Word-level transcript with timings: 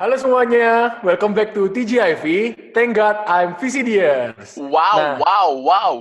Halo 0.00 0.16
semuanya, 0.16 0.96
welcome 1.04 1.36
back 1.36 1.52
to 1.52 1.68
TGIV. 1.68 2.56
Thank 2.72 2.96
God 2.96 3.20
I'm 3.28 3.52
VCDers. 3.60 4.56
Wow, 4.56 4.96
Nah. 4.96 5.20
wow, 5.20 5.48
wow. 5.60 5.92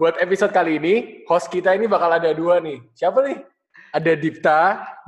Buat 0.00 0.16
episode 0.16 0.56
kali 0.56 0.80
ini, 0.80 0.94
host 1.28 1.52
kita 1.52 1.76
ini 1.76 1.84
bakal 1.84 2.16
ada 2.16 2.32
dua 2.32 2.56
nih. 2.64 2.80
Siapa 2.96 3.20
nih? 3.20 3.36
Ada 3.92 4.16
Dipta 4.16 4.60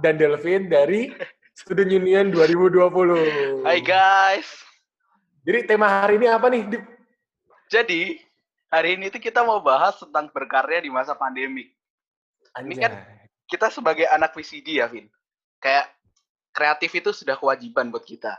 dan 0.04 0.20
Delvin 0.20 0.68
dari 0.68 1.16
Student 1.56 1.96
Union 1.96 2.28
2020. 2.36 3.64
Hai 3.64 3.80
guys. 3.80 4.68
Jadi 5.48 5.64
tema 5.64 6.04
hari 6.04 6.20
ini 6.20 6.28
apa 6.28 6.52
nih, 6.52 6.68
Dip? 6.68 6.97
Jadi, 7.68 8.16
hari 8.72 8.96
ini 8.96 9.12
tuh 9.12 9.20
kita 9.20 9.44
mau 9.44 9.60
bahas 9.60 10.00
tentang 10.00 10.32
berkarya 10.32 10.80
di 10.80 10.88
masa 10.88 11.12
pandemi. 11.12 11.68
Ini 12.56 12.74
kan 12.80 12.92
kita 13.44 13.68
sebagai 13.68 14.08
anak 14.08 14.32
VCD 14.32 14.80
ya, 14.80 14.88
Vin. 14.88 15.08
Kayak 15.60 15.92
kreatif 16.52 16.90
itu 16.96 17.10
sudah 17.12 17.36
kewajiban 17.36 17.92
buat 17.92 18.02
kita. 18.04 18.34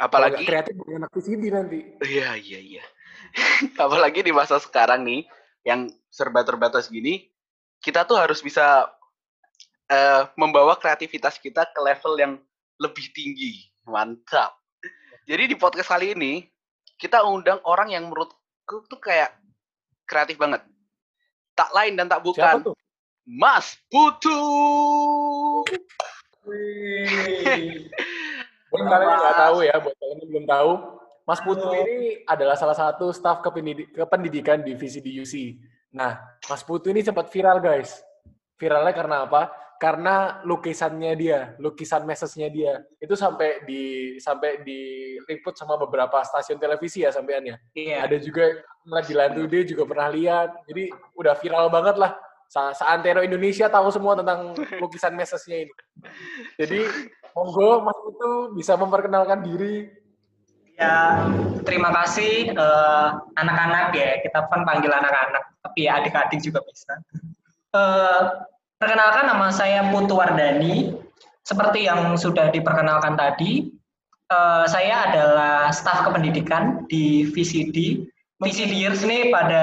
Apalagi 0.00 0.48
kreatif 0.48 0.74
bukan 0.74 1.04
anak 1.04 1.10
VCD 1.12 1.52
nanti. 1.52 1.80
Iya, 2.02 2.34
iya, 2.40 2.60
iya. 2.60 2.84
Apalagi 3.84 4.24
di 4.24 4.32
masa 4.32 4.56
sekarang 4.58 5.04
nih 5.04 5.28
yang 5.62 5.92
serba 6.08 6.42
terbatas 6.42 6.88
gini, 6.88 7.30
kita 7.84 8.08
tuh 8.08 8.18
harus 8.18 8.40
bisa 8.40 8.88
eh, 9.92 10.22
membawa 10.34 10.74
kreativitas 10.80 11.36
kita 11.38 11.68
ke 11.68 11.80
level 11.84 12.14
yang 12.18 12.32
lebih 12.80 13.12
tinggi. 13.12 13.68
Mantap. 13.86 14.56
Jadi 15.28 15.54
di 15.54 15.56
podcast 15.58 15.90
kali 15.90 16.18
ini 16.18 16.51
kita 17.02 17.26
undang 17.26 17.58
orang 17.66 17.90
yang 17.90 18.06
menurutku 18.06 18.86
tuh 18.86 19.00
kayak 19.02 19.34
kreatif 20.06 20.38
banget. 20.38 20.62
Tak 21.58 21.74
lain 21.74 21.98
dan 21.98 22.06
tak 22.06 22.22
Siapa 22.22 22.30
bukan 22.30 22.54
tuh? 22.70 22.74
Mas 23.26 23.74
Putu. 23.90 24.38
Buat 28.70 28.86
kalian 28.88 29.10
yang 29.10 29.20
nggak 29.20 29.36
tahu 29.36 29.56
ya, 29.68 29.74
buat 29.84 29.92
kalian 30.00 30.16
yang 30.24 30.30
belum 30.32 30.46
tahu, 30.48 30.70
Mas 31.28 31.44
Putu 31.44 31.68
ini 31.76 32.24
adalah 32.24 32.56
salah 32.56 32.72
satu 32.72 33.12
staf 33.12 33.44
kependidi- 33.44 33.84
kependidikan 33.92 34.64
di 34.64 34.72
VCDUC. 34.72 35.60
Nah, 35.92 36.16
Mas 36.48 36.64
Putu 36.64 36.88
ini 36.88 37.04
sempat 37.04 37.28
viral 37.28 37.60
guys. 37.60 38.00
Viralnya 38.56 38.96
karena 38.96 39.28
apa? 39.28 39.52
Karena 39.82 40.38
lukisannya 40.46 41.12
dia, 41.18 41.58
lukisan 41.58 42.06
message-nya 42.06 42.46
dia 42.54 42.72
itu 43.02 43.18
sampai 43.18 43.66
di 43.66 44.14
sampai 44.22 44.62
diliput 44.62 45.58
sama 45.58 45.74
beberapa 45.74 46.22
stasiun 46.22 46.62
televisi 46.62 47.02
ya 47.02 47.10
sampeannya. 47.10 47.58
Iya. 47.74 48.06
Ada 48.06 48.22
juga 48.22 48.62
ngeliat 48.86 49.06
di 49.10 49.14
Line 49.18 49.34
Today 49.34 49.62
juga 49.66 49.82
pernah 49.90 50.06
lihat. 50.14 50.54
Jadi 50.70 50.86
udah 51.18 51.34
viral 51.34 51.66
banget 51.66 51.98
lah. 51.98 52.14
Sa 52.46 52.70
Seantero 52.70 53.26
Indonesia 53.26 53.66
tahu 53.66 53.90
semua 53.90 54.14
tentang 54.14 54.54
lukisan 54.86 55.18
message-nya 55.18 55.66
ini. 55.66 55.74
Jadi 56.62 56.80
monggo 57.34 57.82
Mas 57.82 57.98
Putu 58.06 58.54
bisa 58.54 58.78
memperkenalkan 58.78 59.42
diri. 59.42 59.90
Ya, 60.78 61.26
terima 61.66 61.90
kasih 61.90 62.54
eh, 62.54 63.08
anak-anak 63.34 63.98
ya. 63.98 64.22
Kita 64.22 64.46
kan 64.46 64.62
panggil 64.62 64.94
anak-anak, 64.94 65.58
tapi 65.58 65.90
ya 65.90 65.98
adik-adik 65.98 66.38
juga 66.38 66.62
bisa. 66.70 66.94
Eh, 67.74 68.22
perkenalkan 68.82 69.30
nama 69.30 69.54
saya 69.54 69.86
Putu 69.94 70.18
Wardani. 70.18 70.98
Seperti 71.46 71.86
yang 71.86 72.18
sudah 72.18 72.50
diperkenalkan 72.50 73.14
tadi, 73.14 73.70
eh, 74.26 74.64
saya 74.66 75.06
adalah 75.06 75.70
staf 75.70 76.10
kependidikan 76.10 76.82
di 76.90 77.30
VCD. 77.30 78.02
VCDers 78.42 79.06
ini 79.06 79.30
pada 79.30 79.62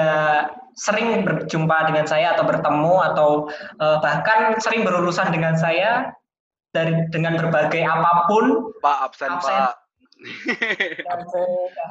sering 0.72 1.28
berjumpa 1.28 1.92
dengan 1.92 2.08
saya 2.08 2.32
atau 2.32 2.48
bertemu 2.48 2.94
atau 3.12 3.30
eh, 3.76 3.98
bahkan 4.00 4.56
sering 4.56 4.88
berurusan 4.88 5.28
dengan 5.28 5.52
saya 5.60 6.16
dari 6.72 6.96
dengan 7.12 7.36
berbagai 7.36 7.84
apa 7.84 8.24
pun 8.24 8.72
Pak 8.80 8.98
absen, 9.12 9.36
Absen. 9.36 9.52
Pak. 9.52 9.79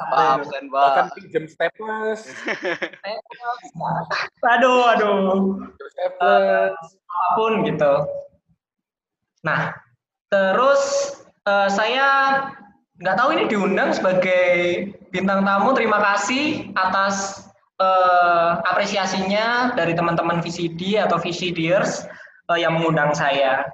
Pak 0.10 0.26
absen, 0.38 0.70
Bahkan 0.70 1.06
pinjam 1.18 1.46
staples, 1.50 2.30
aduh. 4.54 4.80
Aduh. 4.94 5.18
Pinjam 5.58 5.90
staples. 5.90 6.78
apa 7.10 7.26
pun 7.36 7.54
gitu. 7.66 7.94
Nah 9.42 9.74
terus 10.30 10.82
eh, 11.50 11.70
saya 11.74 12.08
nggak 13.02 13.18
tahu 13.18 13.30
ini 13.34 13.44
diundang 13.50 13.98
sebagai 13.98 14.46
bintang 15.10 15.42
tamu. 15.42 15.74
Terima 15.74 15.98
kasih 15.98 16.70
atas 16.78 17.50
eh, 17.82 18.52
apresiasinya 18.70 19.74
dari 19.74 19.98
teman-teman 19.98 20.40
VCD 20.46 21.02
atau 21.02 21.18
VCDers 21.18 22.06
eh, 22.54 22.60
yang 22.62 22.78
mengundang 22.78 23.18
saya. 23.18 23.66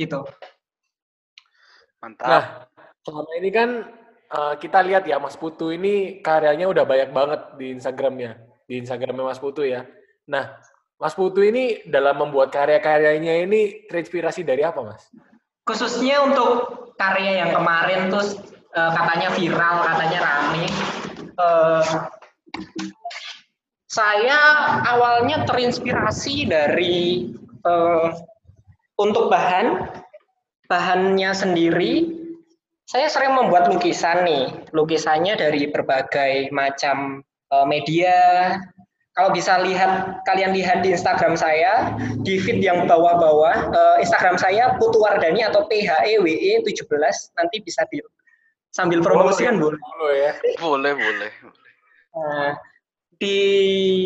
Gitu. 0.00 0.24
Mantap. 2.00 2.28
Nah, 2.28 2.44
selama 3.06 3.30
ini 3.38 3.50
kan 3.54 3.70
uh, 4.34 4.58
kita 4.58 4.82
lihat 4.82 5.06
ya 5.06 5.22
Mas 5.22 5.38
Putu 5.38 5.70
ini 5.70 6.18
karyanya 6.18 6.66
udah 6.66 6.82
banyak 6.82 7.14
banget 7.14 7.40
di 7.54 7.70
Instagramnya, 7.70 8.42
di 8.66 8.82
Instagramnya 8.82 9.22
Mas 9.30 9.38
Putu 9.38 9.62
ya. 9.62 9.86
Nah, 10.26 10.58
Mas 10.98 11.14
Putu 11.14 11.46
ini 11.46 11.86
dalam 11.86 12.18
membuat 12.18 12.50
karya-karyanya 12.50 13.46
ini 13.46 13.86
terinspirasi 13.86 14.42
dari 14.42 14.66
apa, 14.66 14.82
Mas? 14.82 15.06
khususnya 15.66 16.22
untuk 16.22 16.50
karya 16.94 17.44
yang 17.44 17.50
kemarin 17.52 18.08
tuh 18.08 18.24
eh, 18.72 18.90
katanya 18.94 19.28
viral, 19.34 19.76
katanya 19.82 20.18
rame. 20.22 20.66
Eh, 21.36 21.84
saya 23.90 24.38
awalnya 24.86 25.42
terinspirasi 25.44 26.46
dari 26.46 27.34
eh, 27.66 28.08
untuk 28.96 29.28
bahan 29.28 29.90
bahannya 30.70 31.30
sendiri. 31.34 32.15
Saya 32.86 33.10
sering 33.10 33.34
membuat 33.34 33.66
lukisan 33.66 34.22
nih, 34.22 34.46
lukisannya 34.70 35.34
dari 35.34 35.66
berbagai 35.66 36.54
macam 36.54 37.26
eh, 37.50 37.66
media. 37.66 38.18
Kalau 39.18 39.32
bisa 39.32 39.58
lihat, 39.64 40.22
kalian 40.28 40.52
lihat 40.54 40.84
di 40.84 40.92
Instagram 40.92 41.34
saya, 41.40 41.96
di 42.22 42.36
feed 42.38 42.62
yang 42.62 42.86
bawah-bawah, 42.86 43.74
eh, 43.74 43.96
Instagram 44.06 44.38
saya 44.38 44.78
Putu 44.78 45.02
Wardani 45.02 45.42
atau 45.42 45.66
E 45.66 45.82
PHEWE 45.82 46.62
17, 46.62 47.34
nanti 47.34 47.58
bisa 47.58 47.82
di 47.90 47.98
sambil 48.70 49.02
promosi 49.02 49.42
kan 49.42 49.58
boleh. 49.58 49.80
Dulu 49.82 50.08
ya. 50.14 50.32
Boleh, 50.62 50.92
boleh. 50.94 51.30
Nah, 52.14 52.54
di 53.18 53.38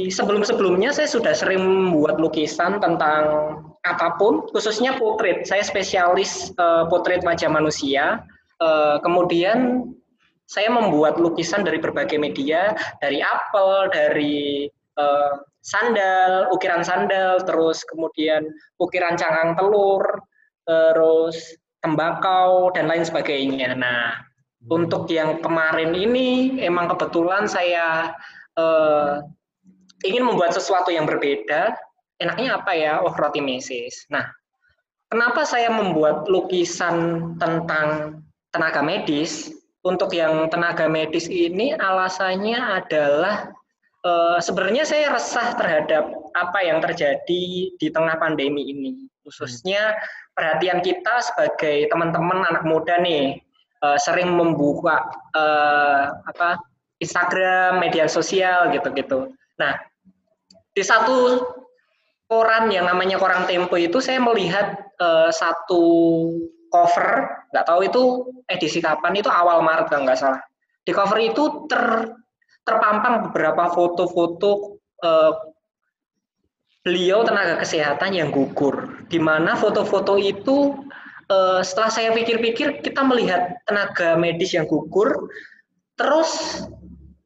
sebelum-sebelumnya 0.09 0.95
saya 0.95 1.11
sudah 1.11 1.35
sering 1.37 1.61
membuat 1.61 2.17
lukisan 2.17 2.81
tentang 2.81 3.25
apa 3.85 4.17
pun, 4.17 4.49
khususnya 4.55 4.97
potret. 4.97 5.45
Saya 5.45 5.61
spesialis 5.61 6.55
eh, 6.57 6.85
potret 6.89 7.21
wajah 7.29 7.53
manusia. 7.53 8.25
Eh, 8.60 8.97
kemudian 9.00 9.88
saya 10.44 10.69
membuat 10.69 11.16
lukisan 11.16 11.65
dari 11.65 11.81
berbagai 11.81 12.21
media, 12.21 12.76
dari 13.00 13.25
apel, 13.25 13.88
dari 13.88 14.69
eh, 15.00 15.32
sandal, 15.65 16.53
ukiran 16.53 16.84
sandal, 16.84 17.41
terus 17.48 17.81
kemudian 17.88 18.44
ukiran 18.76 19.16
cangkang 19.16 19.56
telur, 19.56 20.04
terus 20.69 21.56
tembakau 21.81 22.69
dan 22.76 22.84
lain 22.84 23.00
sebagainya. 23.00 23.72
Nah, 23.72 24.21
untuk 24.69 25.09
yang 25.09 25.41
kemarin 25.41 25.97
ini 25.97 26.60
emang 26.60 26.92
kebetulan 26.92 27.48
saya 27.48 28.12
eh, 28.60 29.25
ingin 30.04 30.28
membuat 30.28 30.53
sesuatu 30.53 30.92
yang 30.92 31.09
berbeda. 31.09 31.72
Enaknya 32.21 32.60
apa 32.60 32.77
ya? 32.77 33.00
Oh, 33.00 33.16
roti 33.16 33.41
mesis. 33.41 34.04
Nah, 34.12 34.28
kenapa 35.09 35.48
saya 35.48 35.72
membuat 35.72 36.28
lukisan 36.28 37.32
tentang 37.41 38.21
tenaga 38.50 38.83
medis? 38.84 39.55
Untuk 39.81 40.12
yang 40.12 40.53
tenaga 40.53 40.93
medis 40.93 41.25
ini 41.25 41.72
alasannya 41.72 42.84
adalah 42.84 43.49
eh, 44.05 44.38
sebenarnya 44.45 44.84
saya 44.84 45.09
resah 45.09 45.57
terhadap 45.57 46.04
apa 46.36 46.59
yang 46.60 46.84
terjadi 46.84 47.45
di 47.72 47.89
tengah 47.89 48.21
pandemi 48.21 48.69
ini. 48.69 49.09
Khususnya 49.25 49.97
perhatian 50.36 50.84
kita 50.84 51.25
sebagai 51.25 51.89
teman-teman 51.89 52.45
anak 52.45 52.65
muda 52.69 53.01
nih 53.01 53.41
eh, 53.80 53.98
sering 54.04 54.36
membuka 54.36 55.01
eh, 55.33 56.04
apa 56.28 56.60
Instagram, 57.01 57.80
media 57.80 58.04
sosial 58.04 58.69
gitu-gitu. 58.77 59.33
Nah, 59.57 59.80
di 60.77 60.84
satu 60.84 61.41
koran 62.28 62.69
yang 62.69 62.86
namanya 62.86 63.16
koran 63.16 63.48
Tempo 63.48 63.80
itu 63.80 63.98
saya 63.98 64.21
melihat 64.21 64.77
eh, 65.01 65.30
satu 65.33 65.84
cover, 66.69 67.40
nggak 67.51 67.67
tahu 67.67 67.81
itu 67.83 68.03
edisi 68.47 68.79
kapan, 68.79 69.19
itu 69.19 69.27
awal 69.31 69.63
Maret 69.63 69.91
kalau 69.91 70.07
nggak 70.07 70.19
salah. 70.19 70.41
Di 70.87 70.95
cover 70.95 71.19
itu 71.21 71.67
ter, 71.67 72.15
terpampang 72.63 73.31
beberapa 73.31 73.69
foto-foto 73.75 74.81
eh, 75.03 75.33
beliau 76.81 77.21
tenaga 77.27 77.61
kesehatan 77.61 78.17
yang 78.17 78.33
gugur, 78.33 79.05
di 79.13 79.21
mana 79.21 79.59
foto-foto 79.59 80.17
itu 80.17 80.79
eh, 81.29 81.61
setelah 81.61 81.91
saya 81.91 82.11
pikir-pikir 82.15 82.81
kita 82.81 83.03
melihat 83.03 83.61
tenaga 83.67 84.15
medis 84.17 84.55
yang 84.55 84.65
gugur, 84.65 85.29
terus 85.99 86.63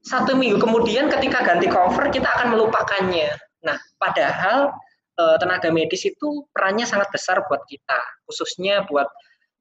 satu 0.05 0.37
minggu 0.37 0.61
kemudian 0.61 1.09
ketika 1.09 1.41
ganti 1.41 1.69
cover 1.69 2.13
kita 2.13 2.29
akan 2.29 2.57
melupakannya. 2.57 3.33
Nah, 3.65 3.77
padahal 4.01 4.73
eh, 5.21 5.37
tenaga 5.37 5.69
medis 5.69 6.09
itu 6.09 6.49
perannya 6.51 6.89
sangat 6.89 7.13
besar 7.13 7.45
buat 7.45 7.61
kita, 7.69 8.01
khususnya 8.25 8.89
buat 8.89 9.07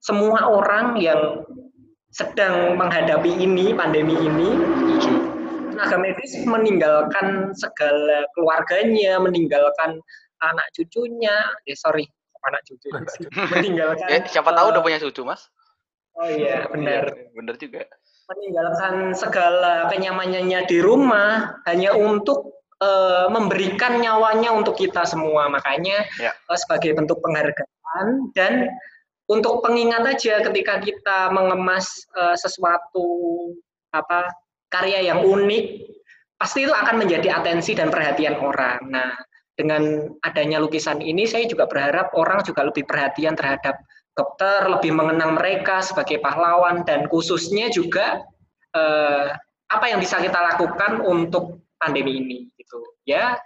semua 0.03 0.51
orang 0.51 0.99
yang 0.99 1.47
sedang 2.11 2.75
menghadapi 2.75 3.39
ini 3.39 3.71
pandemi 3.73 4.13
ini. 4.19 4.49
Tenaga 5.73 5.97
medis 5.97 6.37
meninggalkan 6.45 7.49
segala 7.57 8.27
keluarganya, 8.37 9.17
meninggalkan 9.17 9.97
anak 10.43 10.67
cucunya. 10.75 11.33
Eh 11.65 11.73
sorry, 11.73 12.05
anak 12.45 12.61
cucu. 12.67 12.91
meninggalkan. 13.57 14.07
Eh, 14.11 14.21
siapa 14.29 14.53
tahu 14.53 14.69
udah 14.69 14.81
eh, 14.83 14.85
punya 14.85 14.99
cucu, 15.01 15.23
Mas. 15.25 15.47
Oh 16.13 16.29
iya, 16.29 16.69
benar 16.69 17.09
Bener 17.33 17.57
juga. 17.57 17.89
meninggalkan 18.23 19.11
segala 19.17 19.89
kenyamanannya 19.89 20.63
di 20.69 20.77
rumah 20.77 21.57
hanya 21.65 21.91
untuk 21.97 22.61
eh, 22.77 23.25
memberikan 23.33 23.97
nyawanya 23.97 24.53
untuk 24.53 24.77
kita 24.77 25.09
semua. 25.09 25.49
Makanya 25.49 26.05
Ya. 26.21 26.31
eh, 26.37 26.59
sebagai 26.59 26.93
bentuk 26.93 27.17
penghargaan 27.19 28.29
dan 28.37 28.69
untuk 29.31 29.63
pengingat 29.63 30.03
aja 30.03 30.43
ketika 30.43 30.83
kita 30.83 31.31
mengemas 31.31 31.87
eh, 32.15 32.35
sesuatu 32.35 33.07
apa 33.95 34.27
karya 34.67 35.13
yang 35.13 35.23
unik, 35.23 35.65
pasti 36.35 36.65
itu 36.65 36.73
akan 36.73 37.05
menjadi 37.05 37.39
atensi 37.39 37.77
dan 37.77 37.93
perhatian 37.93 38.41
orang. 38.41 38.81
Nah, 38.89 39.13
dengan 39.53 40.09
adanya 40.25 40.57
lukisan 40.57 40.99
ini 40.99 41.29
saya 41.29 41.45
juga 41.45 41.69
berharap 41.69 42.11
orang 42.17 42.41
juga 42.41 42.65
lebih 42.65 42.89
perhatian 42.89 43.37
terhadap 43.37 43.77
dokter, 44.17 44.65
lebih 44.65 44.91
mengenang 44.97 45.37
mereka 45.37 45.79
sebagai 45.85 46.17
pahlawan 46.19 46.81
dan 46.83 47.05
khususnya 47.07 47.69
juga 47.69 48.25
eh, 48.73 49.29
apa 49.69 49.85
yang 49.87 50.01
bisa 50.01 50.19
kita 50.19 50.37
lakukan 50.37 51.05
untuk 51.05 51.63
pandemi 51.79 52.19
ini 52.19 52.39
gitu. 52.59 52.81
Ya, 53.07 53.37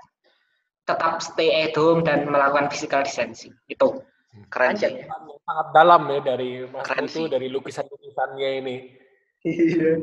tetap 0.87 1.19
stay 1.19 1.67
at 1.67 1.75
home 1.75 2.01
dan 2.01 2.25
melakukan 2.25 2.71
physical 2.71 3.03
distancing. 3.03 3.53
Itu. 3.67 4.01
Keren 4.47 4.75
sih. 4.75 4.93
ya. 4.93 5.05
Sangat 5.41 5.67
dalam 5.71 6.01
ya 6.07 6.19
dari 6.21 6.49
Mas 6.65 6.83
Keren 6.83 7.05
Putu, 7.07 7.25
sih. 7.25 7.31
dari 7.31 7.47
lukisan-lukisannya 7.47 8.49
ini. 8.61 8.75
Iya. 9.41 10.01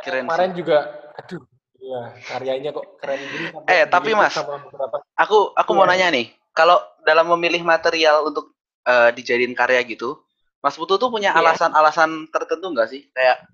Keren 0.00 0.24
kemarin 0.24 0.52
juga, 0.54 0.78
aduh, 1.14 1.42
ya 1.76 2.00
karyanya 2.24 2.70
kok 2.72 2.86
keren 2.98 3.20
gini. 3.20 3.46
sampai 3.52 3.68
Eh, 3.74 3.84
tapi 3.86 4.10
Mas, 4.14 4.32
beberapa 4.34 4.96
Aku 5.18 5.52
aku 5.52 5.70
mau 5.72 5.84
Iya. 5.84 5.92
nanya 5.92 6.08
nih, 6.14 6.26
kalau 6.52 6.78
dalam 7.02 7.28
memilih 7.36 7.60
material 7.62 8.24
untuk 8.24 8.54
eh, 8.82 9.10
dijadiin 9.12 9.52
karya 9.52 9.84
gitu, 9.84 10.16
Mas 10.58 10.72
Putu 10.72 10.96
tuh 10.96 11.12
punya 11.12 11.36
Iya. 11.36 11.44
alasan-alasan 11.44 12.32
tertentu 12.32 12.72
nggak 12.72 12.88
sih? 12.88 13.04
Kayak 13.12 13.44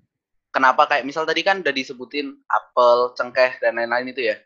kenapa 0.49 0.87
kayak 0.87 1.03
misal 1.03 1.27
tadi 1.27 1.43
kan 1.43 1.59
udah 1.59 1.75
disebutin 1.75 2.31
apel, 2.47 3.11
cengkeh 3.13 3.59
dan 3.59 3.75
lain-lain 3.75 4.15
itu 4.15 4.23
ya. 4.31 4.39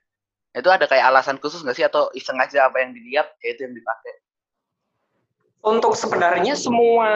Itu 0.50 0.74
ada 0.74 0.90
kayak 0.90 1.06
alasan 1.14 1.38
khusus 1.38 1.62
nggak 1.62 1.78
sih 1.78 1.86
atau 1.86 2.10
iseng 2.18 2.42
aja 2.42 2.66
apa 2.66 2.82
yang 2.82 2.98
dilihat 2.98 3.30
ya 3.38 3.54
itu 3.54 3.70
yang 3.70 3.78
dipakai? 3.78 4.14
Untuk 5.60 5.92
sebenarnya 5.92 6.56
semua 6.56 7.10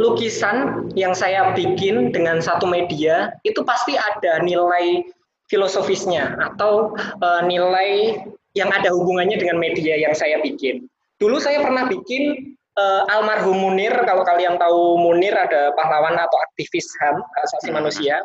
lukisan 0.00 0.88
yang 0.96 1.12
saya 1.12 1.52
bikin 1.52 2.08
dengan 2.08 2.40
satu 2.40 2.64
media 2.64 3.36
itu 3.44 3.60
pasti 3.68 4.00
ada 4.00 4.40
nilai 4.40 5.04
filosofisnya 5.52 6.40
atau 6.40 6.96
eh, 6.96 7.42
nilai 7.44 8.16
yang 8.56 8.72
ada 8.72 8.88
hubungannya 8.92 9.36
dengan 9.36 9.60
media 9.60 10.00
yang 10.00 10.16
saya 10.16 10.40
bikin. 10.40 10.88
Dulu 11.20 11.36
saya 11.36 11.60
pernah 11.60 11.84
bikin 11.84 12.56
eh, 12.80 13.02
almarhum 13.12 13.60
Munir, 13.60 13.92
kalau 14.08 14.24
kalian 14.24 14.56
tahu 14.56 14.96
Munir 14.96 15.36
ada 15.36 15.76
pahlawan 15.76 16.16
atau 16.16 16.38
aktivis 16.48 16.88
HAM, 16.96 17.20
hak 17.20 17.42
asasi 17.44 17.68
Hmm. 17.68 17.84
manusia. 17.84 18.24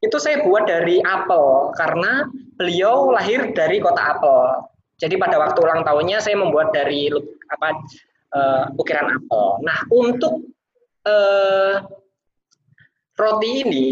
Itu 0.00 0.22
saya 0.22 0.46
buat 0.46 0.70
dari 0.70 1.02
apel 1.02 1.74
karena 1.76 2.30
beliau 2.56 3.10
lahir 3.10 3.50
dari 3.52 3.82
kota 3.82 4.16
apel. 4.16 4.70
Jadi 5.02 5.18
pada 5.18 5.36
waktu 5.36 5.58
ulang 5.60 5.82
tahunnya 5.82 6.22
saya 6.22 6.38
membuat 6.38 6.72
dari 6.72 7.10
apa 7.50 7.74
eh, 8.34 8.64
ukiran 8.78 9.06
apel. 9.18 9.46
Nah, 9.62 9.78
untuk 9.90 10.46
eh, 11.06 11.76
roti 13.18 13.50
ini 13.66 13.88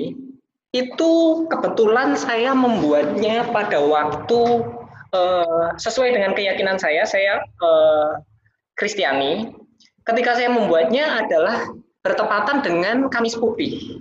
itu 0.75 1.12
kebetulan 1.49 2.12
saya 2.14 2.52
membuatnya 2.52 3.49
pada 3.50 3.81
waktu 3.81 4.40
eh, 5.14 5.67
sesuai 5.79 6.14
dengan 6.14 6.32
keyakinan 6.35 6.76
saya, 6.76 7.05
saya 7.08 7.43
Kristiani. 8.79 9.50
Ketika 10.06 10.38
saya 10.41 10.49
membuatnya 10.49 11.20
adalah 11.20 11.69
bertepatan 12.00 12.64
dengan 12.64 12.96
Kamis 13.12 13.37
Putih. 13.37 14.00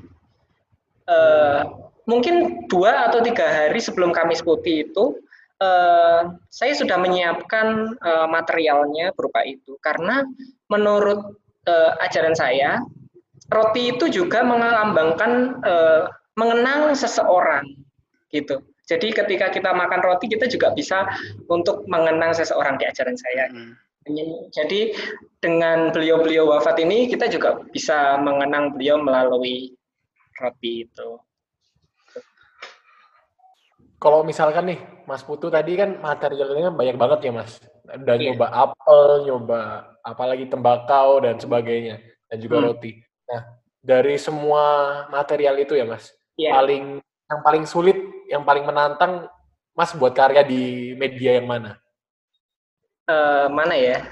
Eh, 1.07 1.59
mungkin 2.07 2.67
dua 2.71 3.11
atau 3.11 3.19
tiga 3.19 3.43
hari 3.43 3.79
sebelum 3.79 4.15
Kamis 4.15 4.39
Putih 4.39 4.87
itu 4.87 5.19
eh, 5.61 6.21
saya 6.49 6.73
sudah 6.73 6.97
menyiapkan 7.01 7.97
eh, 7.97 8.27
materialnya 8.29 9.13
berupa 9.13 9.43
itu 9.45 9.77
karena 9.81 10.25
menurut 10.69 11.37
eh, 11.65 11.91
ajaran 12.03 12.35
saya 12.37 12.81
roti 13.47 13.95
itu 13.95 14.05
juga 14.11 14.43
melambangkan 14.43 15.61
eh, 15.63 16.03
mengenang 16.37 16.93
seseorang 16.93 17.65
gitu. 18.29 18.61
Jadi 18.87 19.11
ketika 19.11 19.51
kita 19.51 19.75
makan 19.75 19.99
roti 19.99 20.31
kita 20.31 20.47
juga 20.47 20.71
bisa 20.71 21.03
untuk 21.51 21.83
mengenang 21.91 22.31
seseorang 22.31 22.79
di 22.79 22.87
ajaran 22.87 23.19
saya. 23.19 23.51
Hmm. 23.51 23.75
Jadi 24.55 24.95
dengan 25.43 25.91
beliau-beliau 25.91 26.47
wafat 26.47 26.79
ini 26.79 27.11
kita 27.11 27.27
juga 27.27 27.59
bisa 27.75 28.15
mengenang 28.23 28.71
beliau 28.71 28.95
melalui 29.03 29.75
roti 30.39 30.87
itu. 30.87 31.19
Kalau 33.97 34.21
misalkan 34.21 34.69
nih, 34.69 34.79
Mas 35.09 35.25
Putu 35.25 35.49
tadi 35.49 35.73
kan 35.73 35.97
materialnya 35.97 36.69
banyak 36.69 36.97
banget 37.01 37.19
ya 37.29 37.31
Mas. 37.33 37.57
Udah 37.87 38.13
Iya. 38.13 38.33
nyoba 38.33 38.47
apel, 38.53 39.01
nyoba 39.25 39.59
apalagi 40.05 40.45
tembakau 40.45 41.17
dan 41.25 41.41
sebagainya, 41.41 41.97
dan 42.29 42.37
juga 42.37 42.61
Hmm. 42.61 42.65
roti. 42.69 43.01
Nah, 43.25 43.41
dari 43.81 44.15
semua 44.21 44.63
material 45.09 45.57
itu 45.57 45.73
ya 45.73 45.85
Mas, 45.87 46.13
Ya, 46.37 46.53
paling 46.53 47.01
yang 47.01 47.41
paling 47.41 47.65
sulit, 47.65 47.97
yang 48.29 48.45
paling 48.45 48.63
menantang, 48.69 49.25
Mas 49.73 49.93
buat 49.97 50.13
karya 50.13 50.45
di 50.45 50.93
media 50.93 51.37
yang 51.41 51.49
mana? 51.49 51.77
eh, 53.07 53.47
mana 53.47 53.71
ya? 53.71 54.03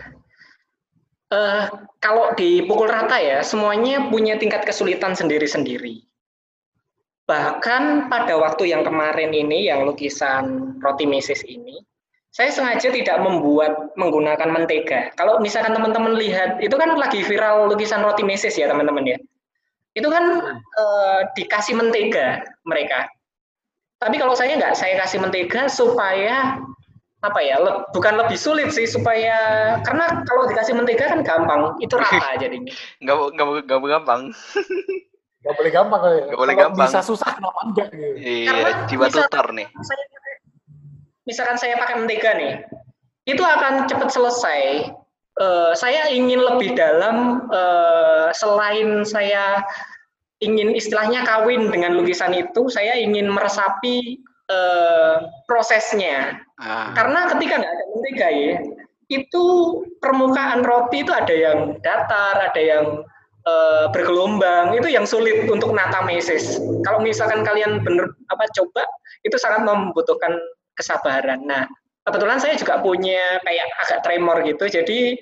Eh, 1.28 1.64
kalau 2.00 2.32
dipukul 2.32 2.88
rata 2.88 3.20
ya, 3.20 3.44
semuanya 3.44 4.08
punya 4.08 4.40
tingkat 4.40 4.64
kesulitan 4.64 5.12
sendiri-sendiri. 5.18 6.05
Bahkan 7.26 8.06
pada 8.06 8.38
waktu 8.38 8.70
yang 8.70 8.86
kemarin 8.86 9.34
ini, 9.34 9.66
yang 9.66 9.82
lukisan 9.90 10.78
roti 10.78 11.10
mesis 11.10 11.42
ini, 11.50 11.82
saya 12.30 12.54
sengaja 12.54 12.94
tidak 12.94 13.18
membuat 13.18 13.96
menggunakan 13.98 14.46
mentega. 14.52 15.10
Kalau 15.18 15.42
misalkan 15.42 15.74
teman-teman 15.74 16.14
lihat, 16.20 16.62
itu 16.62 16.78
kan 16.78 16.94
lagi 16.94 17.26
viral 17.26 17.66
lukisan 17.72 18.06
roti 18.06 18.22
mesis 18.22 18.54
ya 18.54 18.70
teman-teman 18.70 19.08
ya. 19.10 19.18
Itu 19.98 20.12
kan 20.12 20.54
eh, 20.60 21.20
dikasih 21.34 21.74
mentega 21.80 22.46
mereka. 22.68 23.10
Tapi 23.98 24.20
kalau 24.22 24.36
saya 24.38 24.60
nggak, 24.60 24.76
saya 24.78 25.00
kasih 25.02 25.24
mentega 25.24 25.66
supaya 25.72 26.60
apa 27.26 27.40
ya, 27.42 27.58
le- 27.58 27.90
bukan 27.90 28.22
lebih 28.22 28.38
sulit 28.38 28.70
sih 28.70 28.86
supaya 28.86 29.34
karena 29.82 30.22
kalau 30.30 30.46
dikasih 30.46 30.78
mentega 30.78 31.10
kan 31.10 31.26
gampang, 31.26 31.74
itu 31.82 31.96
rata 31.98 32.38
jadinya. 32.44 32.70
Nggak 33.02 33.18
nggak 33.34 33.46
nggak 33.66 33.80
gampang. 33.98 34.22
Gak 35.46 35.54
boleh 35.62 35.72
gampang. 35.72 36.00
kali 36.02 36.16
ya. 36.18 36.24
Nggak 36.26 36.40
boleh 36.42 36.56
gampang. 36.58 36.88
bisa 36.90 37.00
susah, 37.06 37.30
kenapa 37.38 37.60
enggak? 37.70 37.88
Gitu. 37.94 38.18
Iya, 38.18 38.46
Karena 38.50 38.72
jiwa 38.90 39.06
tutor 39.14 39.46
nih. 39.54 39.68
saya 39.86 40.04
misalkan 41.26 41.58
saya 41.58 41.74
pakai 41.82 41.96
mentega 42.02 42.32
nih, 42.38 42.54
itu 43.30 43.42
akan 43.42 43.86
cepat 43.90 44.10
selesai. 44.10 44.90
Eh, 45.36 45.72
saya 45.76 46.08
ingin 46.10 46.40
lebih 46.42 46.74
dalam 46.74 47.46
eh, 47.52 48.30
selain 48.34 49.04
saya 49.06 49.62
ingin 50.42 50.74
istilahnya 50.74 51.26
kawin 51.26 51.70
dengan 51.70 51.94
lukisan 51.98 52.34
itu, 52.34 52.70
saya 52.70 52.98
ingin 52.98 53.30
meresapi 53.30 54.22
eh, 54.50 55.16
prosesnya. 55.46 56.40
Ah, 56.62 56.94
Karena 56.96 57.30
ketika 57.36 57.60
nggak 57.62 57.74
ada 57.74 57.86
mentega 57.94 58.30
ya, 58.32 58.54
itu 59.12 59.44
permukaan 60.02 60.66
roti 60.66 61.04
itu 61.06 61.12
ada 61.14 61.34
yang 61.36 61.78
datar, 61.84 62.50
ada 62.50 62.62
yang 62.62 63.04
eh, 63.46 63.86
bergelombang, 63.94 64.74
itu 64.74 64.90
yang 64.90 65.06
sulit 65.06 65.46
untuk 65.46 65.70
nata 65.72 66.02
mesis. 66.02 66.58
Kalau 66.82 66.98
misalkan 67.00 67.46
kalian 67.46 67.86
bener 67.86 68.10
apa 68.34 68.50
coba, 68.58 68.84
itu 69.22 69.38
sangat 69.38 69.62
membutuhkan 69.62 70.34
kesabaran. 70.74 71.46
Nah, 71.46 71.70
kebetulan 72.04 72.42
saya 72.42 72.58
juga 72.58 72.82
punya 72.82 73.38
kayak 73.46 73.66
agak 73.86 74.00
tremor 74.02 74.42
gitu, 74.44 74.66
jadi 74.66 75.18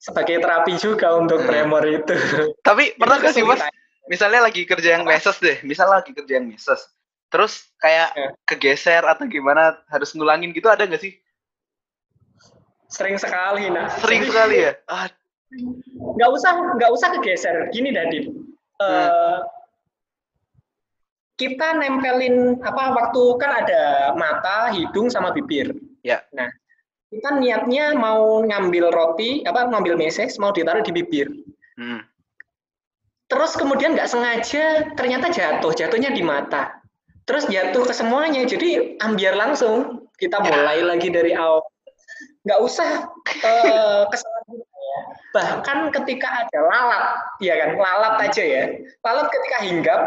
sebagai 0.00 0.40
terapi 0.42 0.74
juga 0.80 1.14
untuk 1.14 1.44
Hmm. 1.44 1.48
tremor 1.48 1.84
itu. 1.86 2.14
Tapi 2.68 2.98
pernah 2.98 3.22
nggak 3.22 3.34
sih 3.36 3.44
mas? 3.46 3.62
Misalnya 4.10 4.42
lagi 4.42 4.66
kerja 4.66 4.98
yang 4.98 5.06
meses 5.06 5.38
deh, 5.38 5.62
misal 5.62 5.86
lagi 5.86 6.10
kerja 6.10 6.42
yang 6.42 6.50
meses, 6.50 6.82
terus 7.30 7.70
kayak 7.78 8.10
Ya. 8.18 8.28
kegeser 8.42 9.06
atau 9.06 9.22
gimana 9.30 9.78
harus 9.86 10.10
ngulangin 10.18 10.50
gitu 10.50 10.66
ada 10.66 10.82
nggak 10.82 10.98
sih? 10.98 11.14
Sering 12.90 13.14
sekali, 13.22 13.70
nah. 13.70 13.86
Sering 14.02 14.26
sekali 14.26 14.66
ya. 14.66 14.74
nggak 15.90 16.30
usah 16.30 16.52
nggak 16.78 16.90
usah 16.94 17.08
kegeser 17.18 17.70
gini 17.74 17.90
Dadin 17.90 18.50
Eh, 18.80 19.38
kita 21.36 21.76
nempelin 21.76 22.56
apa 22.64 22.96
waktu 22.96 23.22
kan 23.36 23.64
ada 23.64 24.12
mata, 24.16 24.72
hidung 24.72 25.12
sama 25.12 25.36
bibir. 25.36 25.76
Ya. 26.00 26.24
Nah, 26.32 26.48
kita 27.12 27.36
niatnya 27.36 27.92
mau 27.92 28.40
ngambil 28.40 28.88
roti, 28.88 29.44
apa 29.44 29.68
ngambil 29.68 30.00
meses, 30.00 30.40
mau 30.40 30.48
ditaruh 30.48 30.80
di 30.80 30.92
bibir. 30.96 31.28
Hmm. 31.76 32.00
Terus 33.28 33.52
kemudian 33.52 33.92
nggak 33.96 34.08
sengaja 34.08 34.96
ternyata 34.96 35.28
jatuh, 35.28 35.76
jatuhnya 35.76 36.12
di 36.12 36.24
mata. 36.24 36.80
Terus 37.28 37.52
jatuh 37.52 37.84
ke 37.84 37.92
semuanya, 37.92 38.48
jadi 38.48 38.96
ambiar 39.04 39.36
langsung. 39.36 40.08
Kita 40.16 40.40
Ya. 40.40 40.52
mulai 40.52 40.80
lagi 40.84 41.08
dari 41.12 41.32
awal. 41.36 41.64
Nggak 42.48 42.60
usah 42.64 43.12
eh, 43.44 44.02
kesalahan 44.08 44.39
kita 44.39 44.39
ya. 44.39 44.39
Bahkan 45.30 45.94
ketika 45.94 46.28
ada 46.46 46.58
lalat, 46.66 47.04
ya 47.38 47.54
kan, 47.58 47.70
lalat 47.78 48.14
aja 48.26 48.42
ya. 48.42 48.64
Lalat 49.06 49.30
ketika 49.30 49.58
hinggap, 49.62 50.00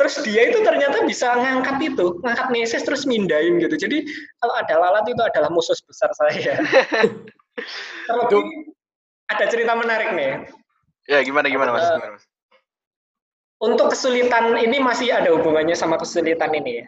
terus 0.00 0.16
dia 0.24 0.48
itu 0.48 0.64
ternyata 0.64 1.04
bisa 1.04 1.36
ngangkat 1.36 1.76
itu, 1.92 2.16
ngangkat 2.24 2.48
meses 2.48 2.80
terus 2.82 3.04
mindahin 3.04 3.60
gitu. 3.60 3.76
Jadi 3.76 4.08
kalau 4.40 4.54
ada 4.56 4.74
lalat 4.80 5.04
itu 5.08 5.20
adalah 5.20 5.52
musuh 5.52 5.76
besar 5.84 6.08
saya. 6.16 6.56
Terlebih 8.08 8.72
ada 9.28 9.44
cerita 9.52 9.72
menarik 9.76 10.16
nih. 10.16 10.48
Ya, 11.08 11.20
gimana 11.20 11.52
gimana 11.52 11.76
Mas? 11.76 11.84
Eh, 11.84 11.96
Gimana, 11.98 12.14
Mas? 12.16 12.24
untuk 13.60 13.92
kesulitan 13.92 14.56
ini 14.56 14.80
masih 14.80 15.12
ada 15.12 15.36
hubungannya 15.36 15.76
sama 15.76 16.00
kesulitan 16.00 16.48
ini 16.56 16.80
ya. 16.80 16.86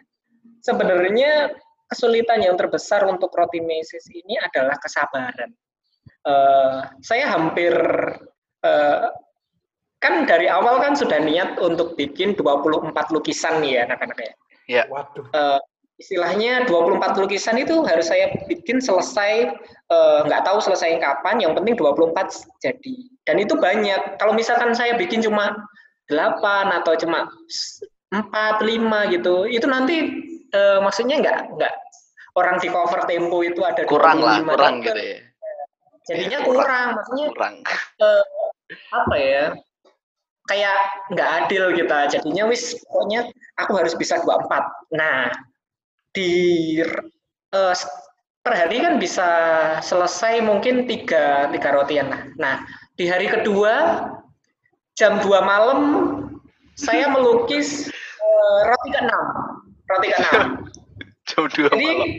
Sebenarnya 0.65 1.53
kesulitan 1.85 2.41
yang 2.41 2.57
terbesar 2.57 3.05
untuk 3.05 3.29
roti 3.29 3.61
mesis 3.61 4.09
ini 4.09 4.41
adalah 4.41 4.73
kesabaran. 4.81 5.53
Eh, 6.23 6.77
saya 7.03 7.35
hampir 7.35 7.75
eh, 8.63 9.07
kan 9.99 10.23
dari 10.23 10.47
awal 10.47 10.79
kan 10.79 10.95
sudah 10.95 11.19
niat 11.19 11.59
untuk 11.59 11.99
bikin 11.99 12.35
24 12.35 12.95
lukisan 13.11 13.59
nih 13.59 13.79
ya 13.79 13.91
anak-anak 13.91 14.17
ya. 14.19 14.83
Waduh. 14.87 15.27
Eh, 15.35 15.59
istilahnya 15.99 16.63
24 16.67 17.19
lukisan 17.19 17.59
itu 17.59 17.83
harus 17.83 18.07
saya 18.07 18.31
bikin 18.47 18.79
selesai 18.79 19.51
eh, 19.91 20.19
nggak 20.23 20.43
tahu 20.47 20.63
selesai 20.63 20.95
kapan, 21.03 21.43
yang 21.43 21.59
penting 21.59 21.75
24 21.75 22.15
jadi. 22.63 22.95
Dan 23.27 23.35
itu 23.43 23.59
banyak. 23.59 24.15
Kalau 24.15 24.31
misalkan 24.31 24.71
saya 24.71 24.95
bikin 24.95 25.19
cuma 25.19 25.51
8 26.07 26.71
atau 26.83 26.95
cuma 26.99 27.27
4, 28.15 28.63
5 28.63 29.11
gitu, 29.11 29.43
itu 29.43 29.67
nanti 29.67 29.95
eh, 30.55 30.79
maksudnya 30.79 31.19
nggak 31.19 31.39
nggak 31.59 31.73
orang 32.39 32.63
di 32.63 32.71
cover 32.71 33.03
tempo 33.11 33.43
itu 33.43 33.59
ada 33.59 33.83
Kurang 33.83 34.23
lah, 34.23 34.39
25, 34.39 34.55
kurang 34.55 34.75
gitu 34.87 35.01
ya. 35.03 35.32
Jadinya 36.03 36.39
Kurang. 36.43 36.57
kurang, 36.59 36.87
maksudnya 36.99 37.27
Kurang. 37.31 37.55
apa 38.91 39.15
ya 39.15 39.45
kayak 40.47 40.79
nggak 41.15 41.29
adil 41.45 41.71
kita 41.71 41.97
jadinya 42.11 42.43
wis 42.51 42.75
pokoknya 42.87 43.31
aku 43.59 43.79
harus 43.79 43.95
bisa 43.95 44.19
24 44.19 44.91
nah 44.91 45.31
di 46.11 46.83
eh, 47.55 47.75
per 48.43 48.53
hari 48.53 48.83
kan 48.83 48.99
bisa 48.99 49.29
selesai 49.79 50.43
mungkin 50.43 50.83
tiga 50.83 51.47
tiga 51.55 51.69
rotian 51.71 52.11
lah 52.11 52.21
nah 52.35 52.55
di 52.99 53.07
hari 53.07 53.31
kedua 53.31 54.03
jam 54.99 55.23
2 55.23 55.31
malam 55.39 55.79
saya 56.75 57.07
melukis 57.07 57.87
eh, 58.19 58.59
roti 58.67 58.89
ke-6 58.91 59.13
roti 59.87 60.07
ke-6 60.11 60.27
Jam 61.31 61.47
2 61.47 61.71
jadi 61.71 61.87
malam. 61.87 62.09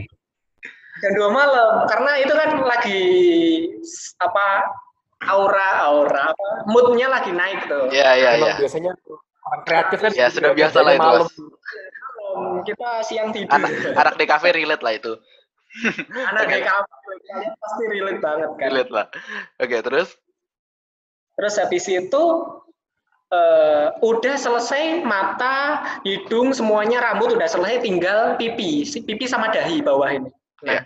Jam 0.94 1.12
2 1.12 1.26
malam 1.28 1.70
karena 1.86 2.10
itu 2.18 2.30
kan 2.30 2.50
lagi 2.60 3.02
apa 4.18 4.46
aura 5.26 5.68
aura 5.84 6.30
apa 6.30 6.46
moodnya 6.66 7.08
lagi 7.08 7.32
naik 7.32 7.66
tuh 7.66 7.90
Ya, 7.90 8.14
ya, 8.14 8.38
Emang 8.38 8.54
ya. 8.54 8.56
biasanya 8.60 8.92
orang 9.44 9.62
kreatif 9.64 9.98
kan 10.00 10.10
Ya, 10.12 10.26
sudah 10.28 10.52
biasa 10.52 10.78
lah 10.80 10.94
itu, 10.94 11.02
malam. 11.02 11.26
Kita 12.64 13.02
siang 13.02 13.30
tidur 13.30 13.54
Anak 13.54 13.70
anak 13.94 14.14
di 14.16 14.24
kafe 14.24 14.48
relate 14.50 14.82
lah 14.82 14.94
itu. 14.94 15.12
anak 16.30 16.46
DKP 16.46 16.86
kalian 17.26 17.52
pasti 17.58 17.82
relate 17.84 18.20
banget 18.22 18.50
kan 18.54 18.68
Relate 18.70 18.92
lah. 18.92 19.06
Oke, 19.58 19.76
terus? 19.82 20.08
terus 21.34 21.58
habis 21.58 21.82
itu 21.84 22.24
eh, 23.28 23.86
udah 23.98 24.36
selesai 24.38 25.02
mata 25.02 25.82
hidung 26.06 26.54
semuanya 26.54 27.02
rambut 27.02 27.34
udah 27.34 27.50
selesai 27.50 27.82
tinggal 27.82 28.38
pipi 28.38 28.86
Si- 28.86 29.02
pipi 29.02 29.26
sama 29.26 29.50
dahi 29.50 29.82
bawah 29.82 30.14
ini 30.14 30.30
nah 30.62 30.78
Ya. 30.78 30.82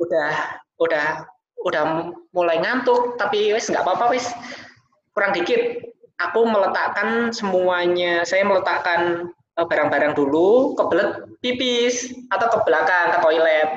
udah 0.00 0.32
udah 0.80 1.06
udah 1.62 1.82
mulai 2.34 2.58
ngantuk 2.58 3.14
tapi 3.20 3.52
wes 3.54 3.68
nggak 3.70 3.84
apa-apa 3.84 4.16
wes 4.16 4.26
kurang 5.12 5.36
dikit. 5.36 5.92
Aku 6.22 6.46
meletakkan 6.46 7.34
semuanya 7.34 8.22
saya 8.22 8.46
meletakkan 8.46 9.26
eh, 9.58 9.66
barang-barang 9.66 10.14
dulu 10.14 10.78
kebelet 10.78 11.26
pipis 11.42 12.14
atau 12.30 12.46
ke 12.46 12.58
belakang 12.62 13.10
ke 13.12 13.18
toilet. 13.20 13.68